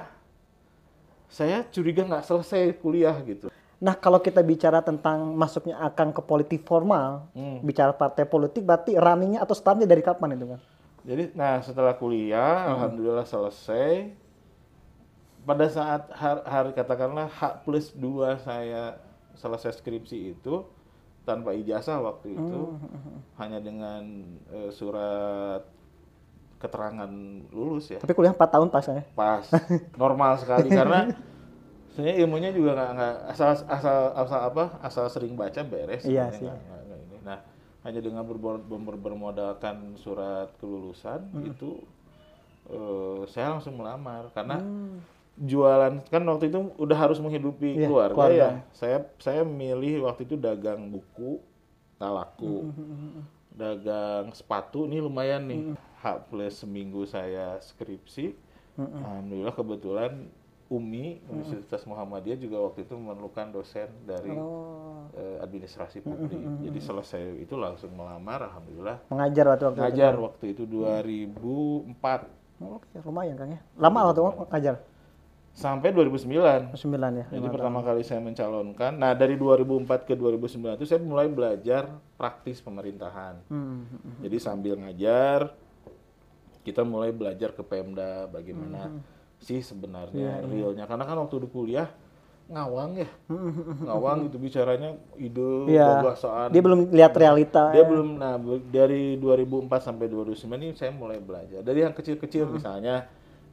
saya 1.32 1.64
curiga 1.72 2.04
nggak 2.04 2.28
selesai 2.28 2.76
kuliah 2.84 3.16
gitu. 3.24 3.48
Nah, 3.82 3.98
kalau 3.98 4.22
kita 4.22 4.46
bicara 4.46 4.78
tentang 4.86 5.34
masuknya 5.34 5.80
Akang 5.82 6.14
ke 6.14 6.22
politik 6.22 6.62
formal, 6.62 7.34
Hmm. 7.34 7.66
bicara 7.66 7.90
partai 7.96 8.30
politik 8.30 8.62
berarti 8.62 8.94
runningnya 8.94 9.42
atau 9.42 9.58
startnya 9.58 9.90
dari 9.90 10.06
kapan 10.06 10.38
itu 10.38 10.46
kan? 10.54 10.60
Jadi, 11.02 11.34
nah 11.34 11.58
setelah 11.66 11.98
kuliah, 11.98 12.70
alhamdulillah 12.78 13.26
selesai. 13.26 14.14
Pada 15.42 15.66
saat 15.66 16.06
har- 16.12 16.44
hari 16.44 16.72
katakanlah 16.72 17.26
H 17.28 17.42
plus 17.62 17.90
2 17.92 18.06
saya 18.38 18.94
selesai 19.34 19.74
skripsi 19.76 20.18
itu, 20.32 20.62
tanpa 21.22 21.50
ijazah 21.52 21.98
waktu 21.98 22.34
itu, 22.34 22.78
hanya 23.36 23.58
dengan 23.58 24.04
eh, 24.48 24.70
surat 24.70 25.66
keterangan 26.58 27.10
lulus 27.50 27.90
ya, 27.90 27.98
Tapi 27.98 28.14
kuliah 28.14 28.30
4 28.32 28.46
tahun 28.52 28.70
pas 28.70 28.86
ya. 28.86 29.02
pas 29.12 29.42
normal 29.96 30.38
sekali 30.38 30.70
karena 30.80 31.10
sebenarnya 31.90 32.16
ilmunya 32.22 32.50
juga 32.52 32.72
nggak 32.72 32.92
nggak 32.94 33.16
asal 33.28 33.50
asal 33.68 33.98
asal 34.16 34.40
apa 34.44 34.64
asal 34.80 35.06
sering 35.08 35.34
baca 35.34 35.58
beres 35.64 36.06
Iya 36.06 36.30
sih. 36.30 36.46
nggak- 36.46 36.62
nggak- 36.62 36.84
nggak 36.86 37.00
ini. 37.02 37.18
nah 37.24 37.40
hanya 37.82 37.98
dengan 38.00 38.22
berbo- 38.22 38.62
ber- 38.62 39.02
bermodalkan 39.02 39.98
surat 39.98 40.54
kelulusan 40.56 41.26
itu 41.44 41.82
eh, 42.68 43.26
saya 43.26 43.58
langsung 43.58 43.74
melamar 43.76 44.30
karena 44.32 44.62
jualan. 45.36 46.04
Kan 46.08 46.24
waktu 46.24 46.50
itu 46.50 46.60
udah 46.76 46.98
harus 46.98 47.18
menghidupi 47.18 47.76
Iya, 47.76 47.88
keluarga, 47.88 48.16
keluarga. 48.16 48.36
ya. 48.36 48.50
Saya 48.72 48.98
saya 49.18 49.42
milih 49.42 50.06
waktu 50.06 50.26
itu 50.26 50.36
dagang 50.36 50.88
buku 50.88 51.40
tak 51.96 52.12
laku 52.12 52.74
dagang 53.52 54.32
sepatu 54.32 54.86
ini 54.86 54.98
lumayan 54.98 55.46
nih. 55.46 55.62
H 56.02 56.04
plus 56.28 56.66
seminggu 56.66 57.06
saya 57.06 57.62
skripsi. 57.62 58.34
Alhamdulillah 58.80 59.54
kebetulan 59.54 60.12
Umi 60.66 61.20
Universitas 61.28 61.84
Muhammadiyah 61.84 62.40
juga 62.40 62.64
waktu 62.64 62.88
itu 62.88 62.96
memerlukan 62.96 63.52
dosen 63.52 63.92
dari 64.08 64.32
Oh, 64.32 65.04
eh, 65.14 65.38
administrasi 65.38 66.00
publik. 66.00 66.32
jadi 66.64 66.80
selesai 66.80 67.22
itu 67.38 67.54
langsung 67.54 67.92
melamar 67.92 68.48
alhamdulillah. 68.48 69.04
Mengajar 69.12 69.46
waktu 69.52 69.64
waktu 69.68 69.78
itu. 69.78 69.84
ngajar 69.84 70.14
waktu 70.16 70.46
itu 70.56 70.64
2004 70.66 72.32
Oke, 72.62 72.88
lumayan 73.04 73.36
Kang 73.36 73.52
ya. 73.52 73.60
Lama 73.76 74.10
waktu 74.10 74.22
ngajar? 74.48 74.76
Sampai 75.52 75.92
2009 75.92 76.72
9 76.80 77.20
ya. 77.20 77.26
Jadi 77.28 77.48
pertama 77.52 77.84
kali 77.84 78.02
saya 78.08 78.24
mencalonkan, 78.24 78.96
nah 78.96 79.12
dari 79.12 79.36
2004 79.36 80.08
ke 80.08 80.16
2009 80.16 80.80
itu 80.80 80.88
saya 80.88 81.04
mulai 81.04 81.28
belajar 81.28 81.92
praktis 82.16 82.64
pemerintahan. 82.64 83.36
Hmm, 83.52 83.84
hmm, 83.84 84.00
hmm. 84.00 84.20
Jadi 84.24 84.38
sambil 84.40 84.80
ngajar, 84.80 85.52
kita 86.64 86.88
mulai 86.88 87.12
belajar 87.12 87.52
ke 87.52 87.64
Pemda 87.68 88.32
bagaimana 88.32 89.02
sih 89.42 89.60
sebenarnya 89.60 90.46
realnya. 90.46 90.86
Karena 90.88 91.04
kan 91.04 91.18
waktu 91.20 91.44
di 91.44 91.50
kuliah 91.52 91.90
ngawang 92.52 93.00
ya, 93.00 93.10
ngawang 93.88 94.28
gitu 94.28 94.36
bicaranya 94.36 95.00
ide, 95.16 95.72
Iya. 95.72 96.04
gagasan. 96.04 96.52
Dia 96.52 96.62
belum 96.64 96.80
lihat 96.92 97.14
realita. 97.16 97.72
Dia 97.72 97.84
ya. 97.84 97.88
belum, 97.88 98.20
nah 98.20 98.36
dari 98.68 99.16
2004 99.16 99.88
sampai 99.88 100.12
2009 100.12 100.60
ini 100.60 100.76
saya 100.76 100.92
mulai 100.92 101.20
belajar. 101.24 101.64
Dari 101.64 101.80
yang 101.80 101.96
kecil-kecil 101.96 102.52
misalnya 102.52 103.08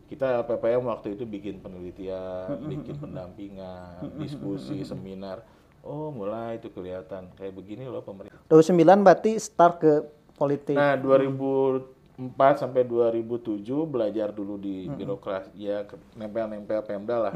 kita 0.09 0.43
PPM 0.49 0.89
waktu 0.89 1.15
itu 1.15 1.29
bikin 1.29 1.61
penelitian, 1.61 2.57
bikin 2.65 2.97
pendampingan, 2.97 4.17
diskusi, 4.17 4.81
seminar. 4.83 5.45
Oh 5.85 6.11
mulai 6.11 6.59
itu 6.59 6.73
kelihatan 6.73 7.31
kayak 7.37 7.55
begini 7.55 7.87
loh 7.87 8.03
pemerintah. 8.03 8.41
2009 8.51 9.05
berarti 9.05 9.37
start 9.37 9.75
ke 9.79 9.93
politik. 10.35 10.75
Nah 10.75 10.97
2004 10.97 12.65
sampai 12.65 12.83
2007 12.83 13.63
belajar 13.87 14.35
dulu 14.35 14.59
di 14.59 14.91
birokrasi 14.91 15.55
ya 15.55 15.87
nempel-nempel 16.19 16.83
Pemda 16.83 17.31
lah. 17.31 17.35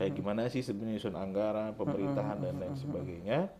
Kayak 0.00 0.12
gimana 0.16 0.48
sih 0.50 0.64
sebenarnya 0.64 0.98
nyusun 0.98 1.16
anggaran, 1.16 1.70
pemerintahan 1.78 2.40
dan 2.42 2.54
lain 2.58 2.74
sebagainya. 2.74 3.52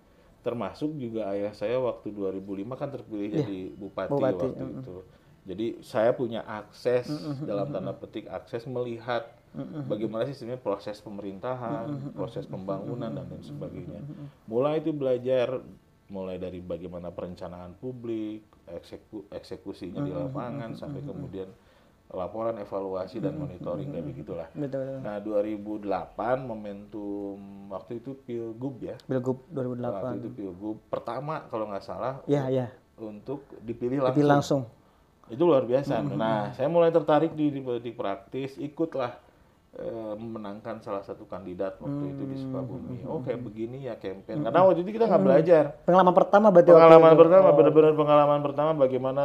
Termasuk 0.44 0.92
juga 1.00 1.32
ayah 1.32 1.56
saya 1.56 1.80
waktu 1.80 2.12
2005 2.12 2.76
kan 2.76 2.88
terpilih 2.92 3.28
jadi 3.32 3.60
bupati, 3.80 4.12
bupati, 4.12 4.44
waktu 4.44 4.64
itu. 4.76 4.96
Jadi 5.44 5.80
saya 5.80 6.10
punya 6.10 6.40
akses 6.42 7.04
dalam 7.42 7.68
tanda 7.68 7.92
petik 7.92 8.24
akses 8.26 8.64
melihat 8.64 9.28
bagaimana 9.84 10.24
sih 10.24 10.32
sebenarnya 10.32 10.58
proses 10.58 10.98
pemerintahan, 10.98 11.84
proses 12.10 12.44
pembangunan 12.44 13.12
dan 13.12 13.28
lain 13.28 13.44
sebagainya. 13.44 14.00
Mulai 14.44 14.80
itu 14.80 14.90
belajar 14.90 15.60
mulai 16.06 16.36
dari 16.36 16.58
bagaimana 16.58 17.08
perencanaan 17.08 17.76
publik, 17.76 18.40
ekseku, 18.66 19.28
eksekusinya 19.28 20.00
di 20.00 20.10
Hmm, 20.10 20.28
lapangan 20.28 20.70
sampai 20.72 21.00
kemudian 21.00 21.48
laporan 22.06 22.56
evaluasi 22.56 23.18
dan 23.18 23.34
monitoring 23.34 23.90
kayak 23.90 24.06
begitulah. 24.06 24.48
Betul, 24.52 24.80
betul. 24.80 25.00
Nah 25.00 25.16
2008 25.18 26.44
momentum 26.44 27.36
waktu 27.68 27.98
itu 27.98 28.14
pilgub 28.18 28.80
ya. 28.80 28.96
Pilgub 29.02 29.44
Waktu 29.46 29.76
2008. 30.16 30.20
itu 30.20 30.28
pilgub 30.30 30.76
pertama 30.86 31.44
kalau 31.48 31.68
nggak 31.68 31.82
salah 31.82 32.20
Ya, 32.24 32.46
ya. 32.48 32.68
untuk 32.96 33.44
dipilih 33.60 34.00
langsung. 34.00 34.14
Tapi 34.14 34.22
langsung. 34.24 34.62
Itu 35.32 35.48
luar 35.48 35.64
biasa. 35.64 36.04
Nah, 36.04 36.52
saya 36.52 36.68
mulai 36.68 36.92
tertarik 36.92 37.32
di, 37.32 37.48
di 37.48 37.60
politik 37.64 37.96
praktis, 37.96 38.60
ikutlah 38.60 39.16
eh, 39.80 40.14
memenangkan 40.20 40.84
salah 40.84 41.00
satu 41.00 41.24
kandidat 41.24 41.80
waktu 41.80 42.04
itu 42.12 42.22
di 42.28 42.36
Sukabumi. 42.40 43.08
Oh, 43.08 43.24
kayak 43.24 43.40
begini 43.40 43.88
ya 43.88 43.96
campaign. 43.96 44.44
Karena 44.44 44.60
waktu 44.64 44.84
itu 44.84 44.90
kita 44.94 45.08
nggak 45.08 45.24
belajar. 45.24 45.64
Pengalaman 45.88 46.14
pertama 46.14 46.46
berarti 46.52 46.70
waktu 46.70 46.80
Pengalaman 46.84 47.14
pertama, 47.16 47.48
benar-benar 47.56 47.92
pengalaman 47.96 48.40
pertama 48.44 48.70
bagaimana 48.76 49.24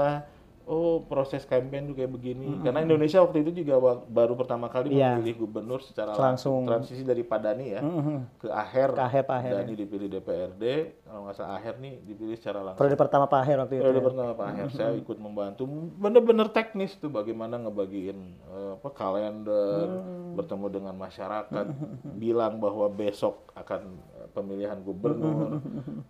oh 0.70 1.02
proses 1.02 1.44
campaign 1.44 1.90
tuh 1.90 1.98
kayak 1.98 2.12
begini. 2.12 2.62
Karena 2.62 2.80
Indonesia 2.80 3.20
waktu 3.20 3.42
itu 3.42 3.60
juga 3.60 3.74
baru 4.06 4.34
pertama 4.34 4.70
kali 4.70 4.94
Iya. 4.94 5.18
memilih 5.18 5.42
gubernur 5.42 5.82
secara 5.82 6.14
Langsung. 6.14 6.62
transisi 6.64 7.02
dari 7.02 7.22
Padani 7.22 7.66
ya 7.68 7.82
Mhm. 7.82 8.38
ke 8.38 8.48
Aher. 8.48 8.94
Ke 8.94 9.02
Aher, 9.02 9.24
Pak 9.24 9.36
Aher, 9.36 9.54
Dani 9.58 9.74
dipilih 9.74 10.06
DPRD, 10.08 10.64
kalau 11.02 11.26
nggak 11.26 11.36
salah 11.36 11.58
Aher 11.58 11.74
nih 11.76 11.98
dipilih 12.04 12.38
secara 12.38 12.62
langsung. 12.62 12.80
Periode 12.80 12.98
pertama 12.98 13.26
Pak 13.26 13.40
Aher 13.40 13.58
waktu 13.60 13.74
itu. 13.74 13.82
Periode 13.82 13.98
ya. 13.98 14.06
pertama 14.06 14.32
Pak 14.32 14.48
Aher, 14.48 14.68
saya 14.70 14.92
ikut 14.94 15.18
membantu 15.18 15.66
bener-bener 15.96 16.48
teknis 16.48 16.94
tuh 16.94 17.10
bagaimana 17.10 17.58
ngebagiin 17.58 18.20
eh, 18.46 18.72
apa 18.76 18.90
kalender, 18.92 19.86
bertemu 20.34 20.66
dengan 20.70 20.94
masyarakat, 20.94 21.66
bilang 22.14 22.58
bahwa 22.58 22.86
besok 22.88 23.50
akan 23.52 23.82
eh, 24.14 24.30
pemilihan 24.30 24.78
gubernur, 24.80 25.66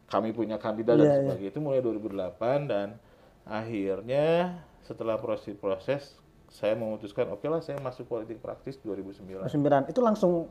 kami 0.05 0.29
punya 0.29 0.55
kandidat 0.55 0.95
dan 0.95 0.99
Iya, 0.99 1.13
iya. 1.13 1.21
sebagainya. 1.25 1.49
Itu 1.49 1.59
mulai 1.59 1.79
2008 1.79 2.67
dan 2.67 2.87
akhirnya 3.49 4.61
setelah 4.85 5.17
proses-proses 5.17 6.15
saya 6.49 6.73
memutuskan 6.73 7.29
oke 7.29 7.45
lah 7.45 7.61
saya 7.61 7.77
masuk 7.81 8.09
politik 8.09 8.41
praktis 8.41 8.77
2009 8.81 9.49
2009. 9.49 9.89
Itu 9.93 10.01
langsung 10.01 10.49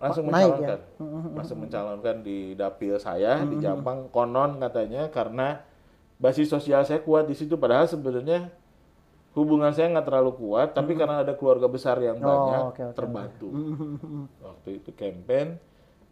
langsung 0.00 0.26
naik 0.28 0.58
ya? 0.58 0.76
mencalonkan. 0.76 0.80
Langsung 1.36 1.58
mencalonkan 1.62 2.16
di 2.24 2.58
dapil 2.58 2.96
saya 2.98 3.44
di 3.44 3.56
Jampang 3.60 4.10
konon 4.10 4.58
katanya 4.58 5.08
karena 5.08 5.62
basis 6.18 6.50
sosial 6.50 6.82
saya 6.82 7.00
kuat 7.04 7.28
di 7.28 7.36
situ. 7.38 7.54
Padahal 7.56 7.86
sebenarnya 7.86 8.50
hubungan 9.32 9.72
saya 9.72 9.88
nggak 9.92 10.06
terlalu 10.08 10.32
kuat 10.36 10.76
tapi 10.76 10.92
karena 10.92 11.24
ada 11.24 11.32
keluarga 11.32 11.64
besar 11.64 11.96
yang 12.04 12.20
banyak 12.20 12.76
oke, 12.76 12.82
oke, 12.82 12.96
terbantu. 12.96 13.48
Waktu 14.44 14.68
itu 14.84 14.90
campaign 14.92 15.56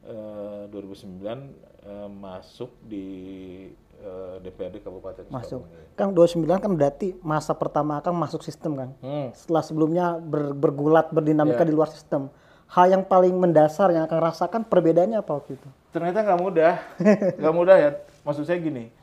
eh, 0.09 0.65
2009 0.73 1.21
eh, 1.29 2.09
masuk 2.09 2.73
di 2.89 3.09
eh, 4.01 4.37
DPRD 4.41 4.81
Kabupaten 4.81 5.29
masuk. 5.29 5.63
Sukabumi. 5.63 5.95
Kan 5.95 6.09
29 6.11 6.65
kan 6.65 6.73
berarti 6.73 7.09
masa 7.21 7.53
pertama 7.53 8.01
Kang 8.01 8.15
masuk 8.15 8.41
sistem 8.41 8.73
kan. 8.75 8.91
Hmm. 8.99 9.29
Setelah 9.31 9.61
sebelumnya 9.61 10.17
ber- 10.17 10.53
bergulat, 10.53 11.09
berdinamika 11.09 11.61
Ya. 11.61 11.69
di 11.69 11.73
luar 11.73 11.89
sistem. 11.89 12.33
Hal 12.67 12.87
yang 12.89 13.03
paling 13.03 13.35
mendasar 13.35 13.91
yang 13.91 14.05
akan 14.05 14.19
rasakan 14.21 14.61
perbedaannya 14.63 15.19
apa 15.19 15.33
waktu 15.33 15.55
itu? 15.55 15.69
ternyata 15.91 16.23
nggak 16.23 16.39
mudah 16.39 16.75
nggak 17.43 17.51
mudah 17.53 17.77
ya 17.77 17.91
maksud 18.23 18.47
saya 18.47 18.57
gini 18.57 18.95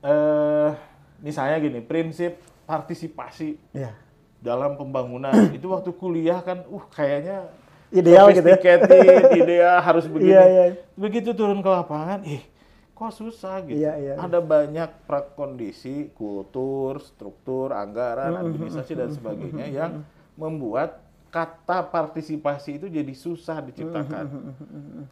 eh 0.00 0.70
misalnya 1.18 1.56
gini 1.58 1.80
prinsip 1.80 2.36
partisipasi 2.64 3.60
Ya. 3.72 3.92
dalam 4.38 4.74
pembangunan 4.74 5.28
itu 5.52 5.66
waktu 5.66 5.92
kuliah 5.92 6.40
kan 6.40 6.64
uh 6.64 6.84
kayaknya 6.88 7.52
Ideal 7.86 8.32
gitu 8.32 8.42
ya. 8.42 8.80
ideal 9.30 9.76
harus 9.78 10.08
begini 10.10 10.32
Iya, 10.32 10.42
iya. 10.44 10.64
begitu 10.94 11.30
turun 11.30 11.60
ke 11.60 11.68
lapangan 11.68 12.24
ih 12.24 12.40
kok 12.96 13.12
susah 13.12 13.60
gitu? 13.68 13.76
Iya, 13.76 13.92
iya. 14.00 14.14
ada 14.16 14.40
banyak 14.40 15.04
prakondisi 15.04 16.08
kultur 16.16 16.96
struktur 17.04 17.76
anggaran 17.76 18.32
administrasi 18.40 18.96
dan 18.96 19.12
sebagainya 19.12 19.68
yang 19.68 19.92
membuat 20.40 21.04
kata 21.28 21.92
partisipasi 21.92 22.80
itu 22.80 22.88
jadi 22.88 23.12
susah 23.12 23.60
diciptakan. 23.60 24.56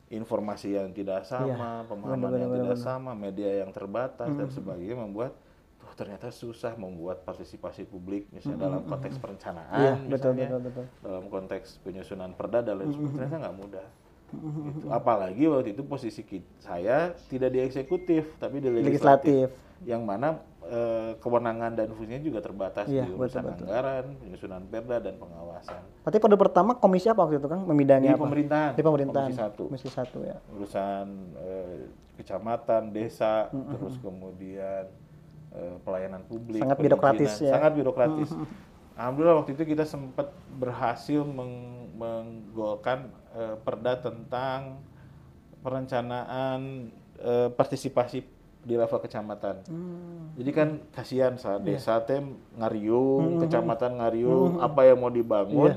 Informasi 0.09 0.73
yang 0.81 0.89
tidak 0.97 1.29
sama 1.29 1.85
pemahaman 1.85 2.33
yang 2.41 2.53
tidak 2.57 2.81
sama 2.81 3.13
media 3.13 3.61
yang 3.61 3.69
terbatas 3.69 4.33
dan 4.33 4.49
sebagainya 4.49 4.97
membuat 4.97 5.37
tuh 5.77 5.93
ternyata 5.93 6.33
susah 6.33 6.73
membuat 6.81 7.29
partisipasi 7.29 7.85
publik 7.85 8.33
misalnya 8.33 8.73
dalam 8.73 8.89
konteks 8.89 9.21
perencanaan 9.21 9.77
Iya, 9.77 9.93
betul, 10.09 10.33
misalnya 10.33 10.49
betul, 10.49 10.61
betul. 10.73 10.85
dalam 11.05 11.25
konteks 11.29 11.69
penyusunan 11.85 12.33
perda 12.33 12.65
dan 12.65 12.81
lain 12.81 12.89
sebagainya. 12.89 13.13
Ternyata 13.21 13.37
nggak 13.45 13.57
mudah 13.61 13.87
Gitu. 14.27 14.89
apalagi 14.89 15.47
waktu 15.47 15.71
itu 15.71 15.83
posisi 15.83 16.21
ki- 16.21 16.43
saya 16.59 17.13
tidak 17.25 17.49
di 17.49 17.61
eksekutif 17.61 18.35
tapi 18.35 18.59
di 18.59 18.67
legislatif, 18.67 19.47
Legislatif. 19.47 19.87
yang 19.87 20.03
mana 20.03 20.43
eh, 20.61 21.15
kewenangan 21.17 21.71
dan 21.73 21.87
fungsinya 21.89 22.19
juga 22.19 22.41
terbatas 22.41 22.85
Iya, 22.85 23.05
di 23.05 23.13
betul, 23.13 23.21
urusan 23.21 23.43
betul. 23.45 23.65
anggaran 23.65 24.05
penyusunan 24.17 24.63
perda 24.65 24.97
dan 24.99 25.15
pengawasan 25.15 25.81
Berarti 26.01 26.19
pada 26.19 26.37
pertama 26.37 26.71
komisi 26.75 27.07
apa 27.07 27.21
waktu 27.21 27.37
itu 27.37 27.47
Kang? 27.47 27.63
Membidangi 27.63 28.07
di 28.07 28.11
apa? 28.11 28.21
pemerintahan 28.21 28.71
Di 28.73 28.83
pemerintahan. 28.83 29.29
komisi 29.29 29.39
satu 29.41 29.63
Komisi 29.69 29.89
satu 29.89 30.19
ya. 30.21 30.37
urusan 30.51 31.07
eh, 31.37 31.77
kecamatan 32.15 32.83
desa 32.91 33.33
terus 33.53 33.95
kemudian 33.99 34.89
eh, 35.53 35.75
pelayanan 35.81 36.25
publik 36.25 36.59
Sangat 36.59 36.79
birokratis 36.81 37.33
ya. 37.39 37.53
sangat 37.53 37.71
birokratis 37.73 38.31
alhamdulillah 38.95 39.37
waktu 39.37 39.53
itu 39.53 39.65
kita 39.69 39.85
sempat 39.85 40.27
berhasil 40.53 41.23
meng- 41.23 41.93
menggolkan 41.95 43.11
eh, 43.35 43.55
perda 43.59 43.99
tentang 43.99 44.79
perencanaan 45.61 46.91
eh, 47.15 47.49
partisipasi 47.49 48.21
di 48.61 48.75
level 48.75 48.97
kecamatan. 48.99 49.61
Hmm. 49.65 50.33
Jadi 50.35 50.51
kan 50.51 50.69
kasihan 50.91 51.37
saat 51.37 51.61
Iya. 51.63 51.77
desa 51.77 52.01
tem 52.01 52.33
ngariung, 52.57 53.37
Hmm. 53.37 53.41
kecamatan 53.45 54.01
ngariung, 54.01 54.59
apa 54.59 54.81
yang 54.83 54.99
mau 54.99 55.09
dibangun. 55.09 55.77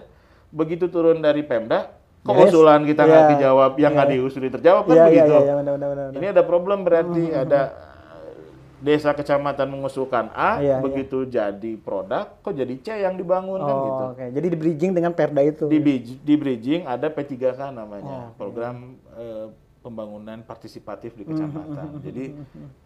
Begitu 0.50 0.88
turun 0.88 1.20
dari 1.20 1.44
Pemda, 1.44 1.92
kok 2.24 2.32
Beres. 2.32 2.50
usulan 2.50 2.82
kita 2.84 3.04
nggak 3.04 3.22
Iya. 3.22 3.32
dijawab, 3.36 3.72
yang 3.76 3.92
nggak 3.92 4.10
diusul 4.10 4.44
terjawab 4.50 4.84
kan 4.88 4.96
Iya, 4.96 5.04
iya, 5.04 5.08
begitu. 5.08 5.30
iya, 5.30 5.40
iya, 5.40 5.54
benar, 5.56 5.74
benar, 5.76 5.90
benar. 5.94 6.08
Ini 6.16 6.28
ada 6.32 6.44
problem 6.44 6.80
berarti 6.82 7.24
ada 7.30 7.62
eh, 7.62 7.87
desa 8.78 9.10
kecamatan 9.12 9.68
mengusulkan 9.68 10.30
A, 10.32 10.58
Iya, 10.58 10.62
iya. 10.62 10.76
begitu 10.80 11.26
jadi 11.26 11.72
produk, 11.78 12.30
kok 12.38 12.54
jadi 12.54 12.74
C 12.78 12.88
yang 13.00 13.18
dibangun 13.18 13.58
kan 13.60 13.76
gitu. 13.80 14.04
Oh, 14.04 14.12
oke. 14.14 14.26
Jadi 14.30 14.48
di 14.48 14.58
bridging 14.58 14.92
dengan 14.94 15.12
Perda 15.12 15.42
itu. 15.42 15.66
Di, 15.66 15.80
di 16.16 16.36
bridging 16.36 16.86
ada 16.86 17.10
P3K 17.10 17.44
namanya, 17.68 18.30
Oh, 18.30 18.38
program 18.38 18.94
eh, 19.14 19.50
pembangunan 19.78 20.44
partisipatif 20.44 21.16
di 21.16 21.24
kecamatan. 21.24 22.04
Jadi 22.04 22.36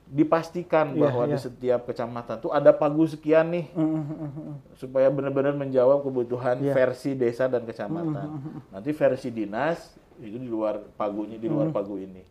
dipastikan 0.05 0.91
Iya, 0.91 1.01
bahwa 1.01 1.23
di 1.25 1.37
setiap 1.39 1.81
kecamatan 1.83 2.35
tuh 2.39 2.51
ada 2.51 2.69
pagu 2.69 3.03
sekian 3.03 3.47
nih 3.49 3.65
Hmm, 3.73 4.59
supaya 4.75 5.07
benar-benar 5.07 5.55
menjawab 5.55 6.03
kebutuhan 6.03 6.59
Iya. 6.59 6.75
versi 6.75 7.15
desa 7.15 7.47
dan 7.47 7.63
kecamatan. 7.63 8.27
Hmm, 8.27 8.59
Nanti 8.69 8.91
versi 8.91 9.27
dinas 9.27 9.79
itu 10.19 10.37
di 10.37 10.45
luar 10.45 10.77
pagunya 10.93 11.35
di 11.35 11.47
luar 11.47 11.71
pagu 11.71 11.97
ini. 11.97 12.21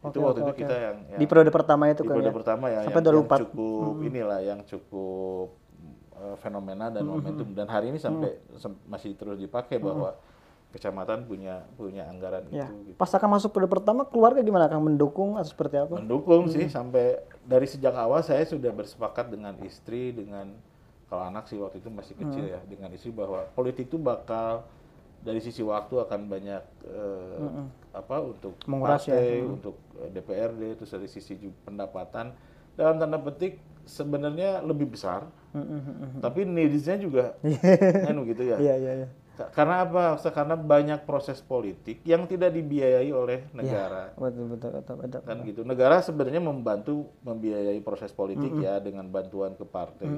Itu 0.00 0.06
Oke, 0.08 0.18
waktu 0.20 0.30
oke, 0.32 0.40
itu 0.40 0.52
oke. 0.52 0.60
kita 0.60 0.74
yang, 0.76 0.96
yang 1.08 1.18
Di 1.18 1.26
periode 1.26 1.50
pertama 1.50 1.82
itu 1.86 1.96
di 1.96 2.00
kan 2.00 2.10
periode 2.12 2.30
ya? 2.30 2.34
pertama 2.34 2.64
ya 2.66 2.78
Sampai 2.80 3.00
yang, 3.00 3.06
yang 3.10 3.26
2004. 3.26 3.42
cukup 3.42 3.92
inilah 4.00 4.40
yang 4.40 4.60
cukup 4.62 5.46
uh, 6.14 6.36
fenomena 6.36 6.86
dan 6.88 7.02
momentum 7.04 7.48
dan 7.50 7.66
hari 7.66 7.86
ini 7.88 7.98
sampai 7.98 8.30
sem- 8.54 8.78
masih 8.84 9.12
terus 9.12 9.36
dipakai 9.36 9.76
bahwa 9.78 10.14
kecamatan 10.68 11.24
punya 11.24 11.64
punya 11.74 12.04
anggaran 12.04 12.44
Ya. 12.48 12.68
itu 12.68 12.92
gitu. 12.92 12.96
Pas 12.96 13.08
akan 13.08 13.28
masuk 13.32 13.50
periode 13.50 13.72
pertama 13.72 14.04
keluarga 14.04 14.38
gimana 14.38 14.66
Kang 14.66 14.84
mendukung 14.84 15.34
atau 15.34 15.48
seperti 15.48 15.76
apa? 15.76 15.96
mendukung 15.96 16.46
sih 16.46 16.68
sampai 16.68 17.18
dari 17.42 17.64
sejak 17.64 17.92
awal 17.92 18.20
saya 18.20 18.44
sudah 18.44 18.70
bersepakat 18.70 19.26
dengan 19.26 19.56
istri 19.62 20.12
dengan 20.12 20.52
kalau 21.06 21.24
anak 21.24 21.48
sih 21.48 21.56
waktu 21.56 21.80
itu 21.80 21.88
masih 21.88 22.14
kecil 22.14 22.44
ya 22.46 22.60
dengan 22.62 22.92
istri 22.92 23.08
bahwa 23.08 23.48
politik 23.50 23.88
itu 23.88 23.96
bakal 23.96 24.68
dari 25.28 25.40
sisi 25.44 25.60
waktu 25.60 26.00
akan 26.00 26.20
banyak 26.24 26.62
eh, 26.88 27.38
apa 27.92 28.16
untuk 28.24 28.56
Menguras 28.64 29.04
ya. 29.04 29.12
partai, 29.12 29.44
untuk 29.44 29.76
eh, 30.00 30.08
DPRD, 30.08 30.62
terus 30.80 30.90
dari 30.90 31.08
sisi 31.08 31.36
pendapatan 31.62 32.32
dalam 32.72 32.96
tanda 32.96 33.20
petik 33.20 33.60
sebenarnya 33.84 34.64
lebih 34.64 34.88
besar, 34.92 35.28
tapi 36.20 36.44
needsnya 36.44 36.96
juga 36.96 37.36
kan 38.08 38.16
begitu 38.24 38.48
ya. 38.48 38.56
Iya, 38.56 38.74
iya, 38.76 38.92
iya. 39.04 39.08
Ka- 39.38 39.54
Karena 39.54 39.86
apa? 39.86 40.18
Karena 40.34 40.58
banyak 40.58 41.06
proses 41.06 41.38
politik 41.38 42.02
yang 42.02 42.26
tidak 42.26 42.50
dibiayai 42.52 43.06
oleh 43.14 43.46
negara 43.54 44.10
Betul, 44.18 44.50
betul, 44.50 44.70
betul, 44.74 44.94
betul. 44.98 45.20
kan 45.22 45.36
gitu. 45.46 45.60
Negara 45.62 46.02
sebenarnya 46.02 46.42
membantu 46.42 47.06
membiayai 47.22 47.78
proses 47.80 48.10
politik 48.10 48.50
ya 48.58 48.82
dengan 48.82 49.06
bantuan 49.06 49.54
ke 49.54 49.62
partai. 49.62 50.10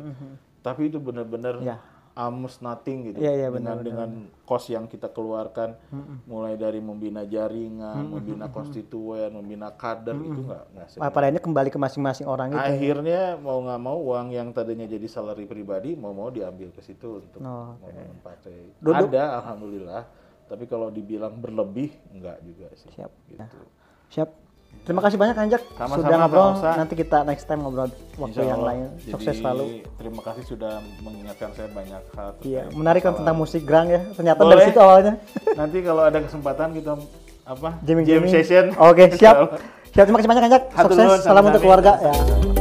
Tapi 0.60 0.88
itu 0.88 0.96
benar-benar 1.00 1.60
Ya. 1.60 1.76
Almost 2.20 2.60
nothing 2.60 3.08
gitu. 3.08 3.16
Iya, 3.16 3.32
iya, 3.32 3.48
dengan 3.48 3.56
benar, 3.56 3.76
dengan 3.80 4.08
kos 4.44 4.68
yang 4.68 4.84
kita 4.84 5.08
keluarkan 5.08 5.72
mulai 6.24 6.54
dari 6.54 6.76
membina 6.78 7.24
jaringan, 7.24 8.04
membina 8.04 8.52
konstituen, 8.52 9.32
membina 9.32 9.72
kader 9.72 10.12
itu 10.18 10.40
nggak 10.42 10.64
nggak 10.70 10.88
akhirnya 11.00 11.40
kembali 11.40 11.68
ke 11.70 11.78
masing-masing 11.78 12.26
orang 12.28 12.52
itu. 12.52 12.60
Akhirnya 12.60 13.22
mau 13.36 13.58
nggak 13.58 13.80
mau 13.80 13.96
uang 13.96 14.28
yang 14.30 14.52
tadinya 14.52 14.84
jadi 14.84 15.06
salary 15.06 15.48
pribadi 15.48 15.96
mau 15.96 16.12
mau 16.12 16.28
diambil 16.28 16.68
ke 16.70 16.84
situ 16.84 17.22
untuk 17.22 17.40
Oh, 17.40 17.72
membangun 17.80 18.20
partai. 18.20 18.52
Duduk- 18.76 19.08
Ada 19.08 19.40
alhamdulillah. 19.40 20.02
Tapi 20.44 20.66
kalau 20.66 20.90
dibilang 20.90 21.38
berlebih 21.38 21.94
enggak 22.10 22.42
juga 22.42 22.66
sih. 22.74 22.90
Siap. 22.90 23.12
Gitu. 23.30 23.58
Siap. 24.10 24.49
Terima 24.80 25.06
kasih 25.06 25.20
banyak 25.20 25.36
Anjak 25.38 25.62
Sama-sama, 25.76 26.02
sudah 26.02 26.16
ngobrol. 26.18 26.50
Nanti 26.64 26.94
kita 26.98 27.18
next 27.22 27.44
time 27.46 27.60
ngobrol 27.62 27.92
waktu 28.18 28.32
Insya 28.32 28.42
yang 28.42 28.62
lain. 28.64 28.84
Jadi, 28.98 29.12
Sukses 29.12 29.34
selalu. 29.38 29.64
Terima 30.00 30.20
kasih 30.24 30.44
sudah 30.48 30.72
mengingatkan 31.04 31.48
saya 31.54 31.68
banyak 31.70 32.02
hal. 32.16 32.28
Iya, 32.42 32.62
menarik 32.74 33.00
kan 33.04 33.12
masalah. 33.12 33.18
tentang 33.22 33.36
musik 33.38 33.62
grang 33.62 33.86
ya. 33.86 34.00
Ternyata 34.16 34.40
Boleh. 34.42 34.52
dari 34.56 34.66
situ 34.66 34.80
awalnya. 34.82 35.14
Nanti 35.60 35.78
kalau 35.84 36.02
ada 36.02 36.18
kesempatan 36.18 36.68
kita 36.74 36.92
apa? 37.46 37.68
Jamming 37.86 38.04
jam 38.08 38.14
jamming. 38.18 38.32
session. 38.32 38.64
Oke, 38.80 39.02
Insya 39.14 39.18
siap. 39.20 39.34
Siap, 39.94 40.04
terima 40.10 40.18
kasih 40.18 40.30
banyak 40.32 40.44
Anjak. 40.48 40.62
Sukses. 40.74 41.08
Salam 41.22 41.44
untuk 41.46 41.62
keluarga 41.62 41.92
ya. 42.00 42.59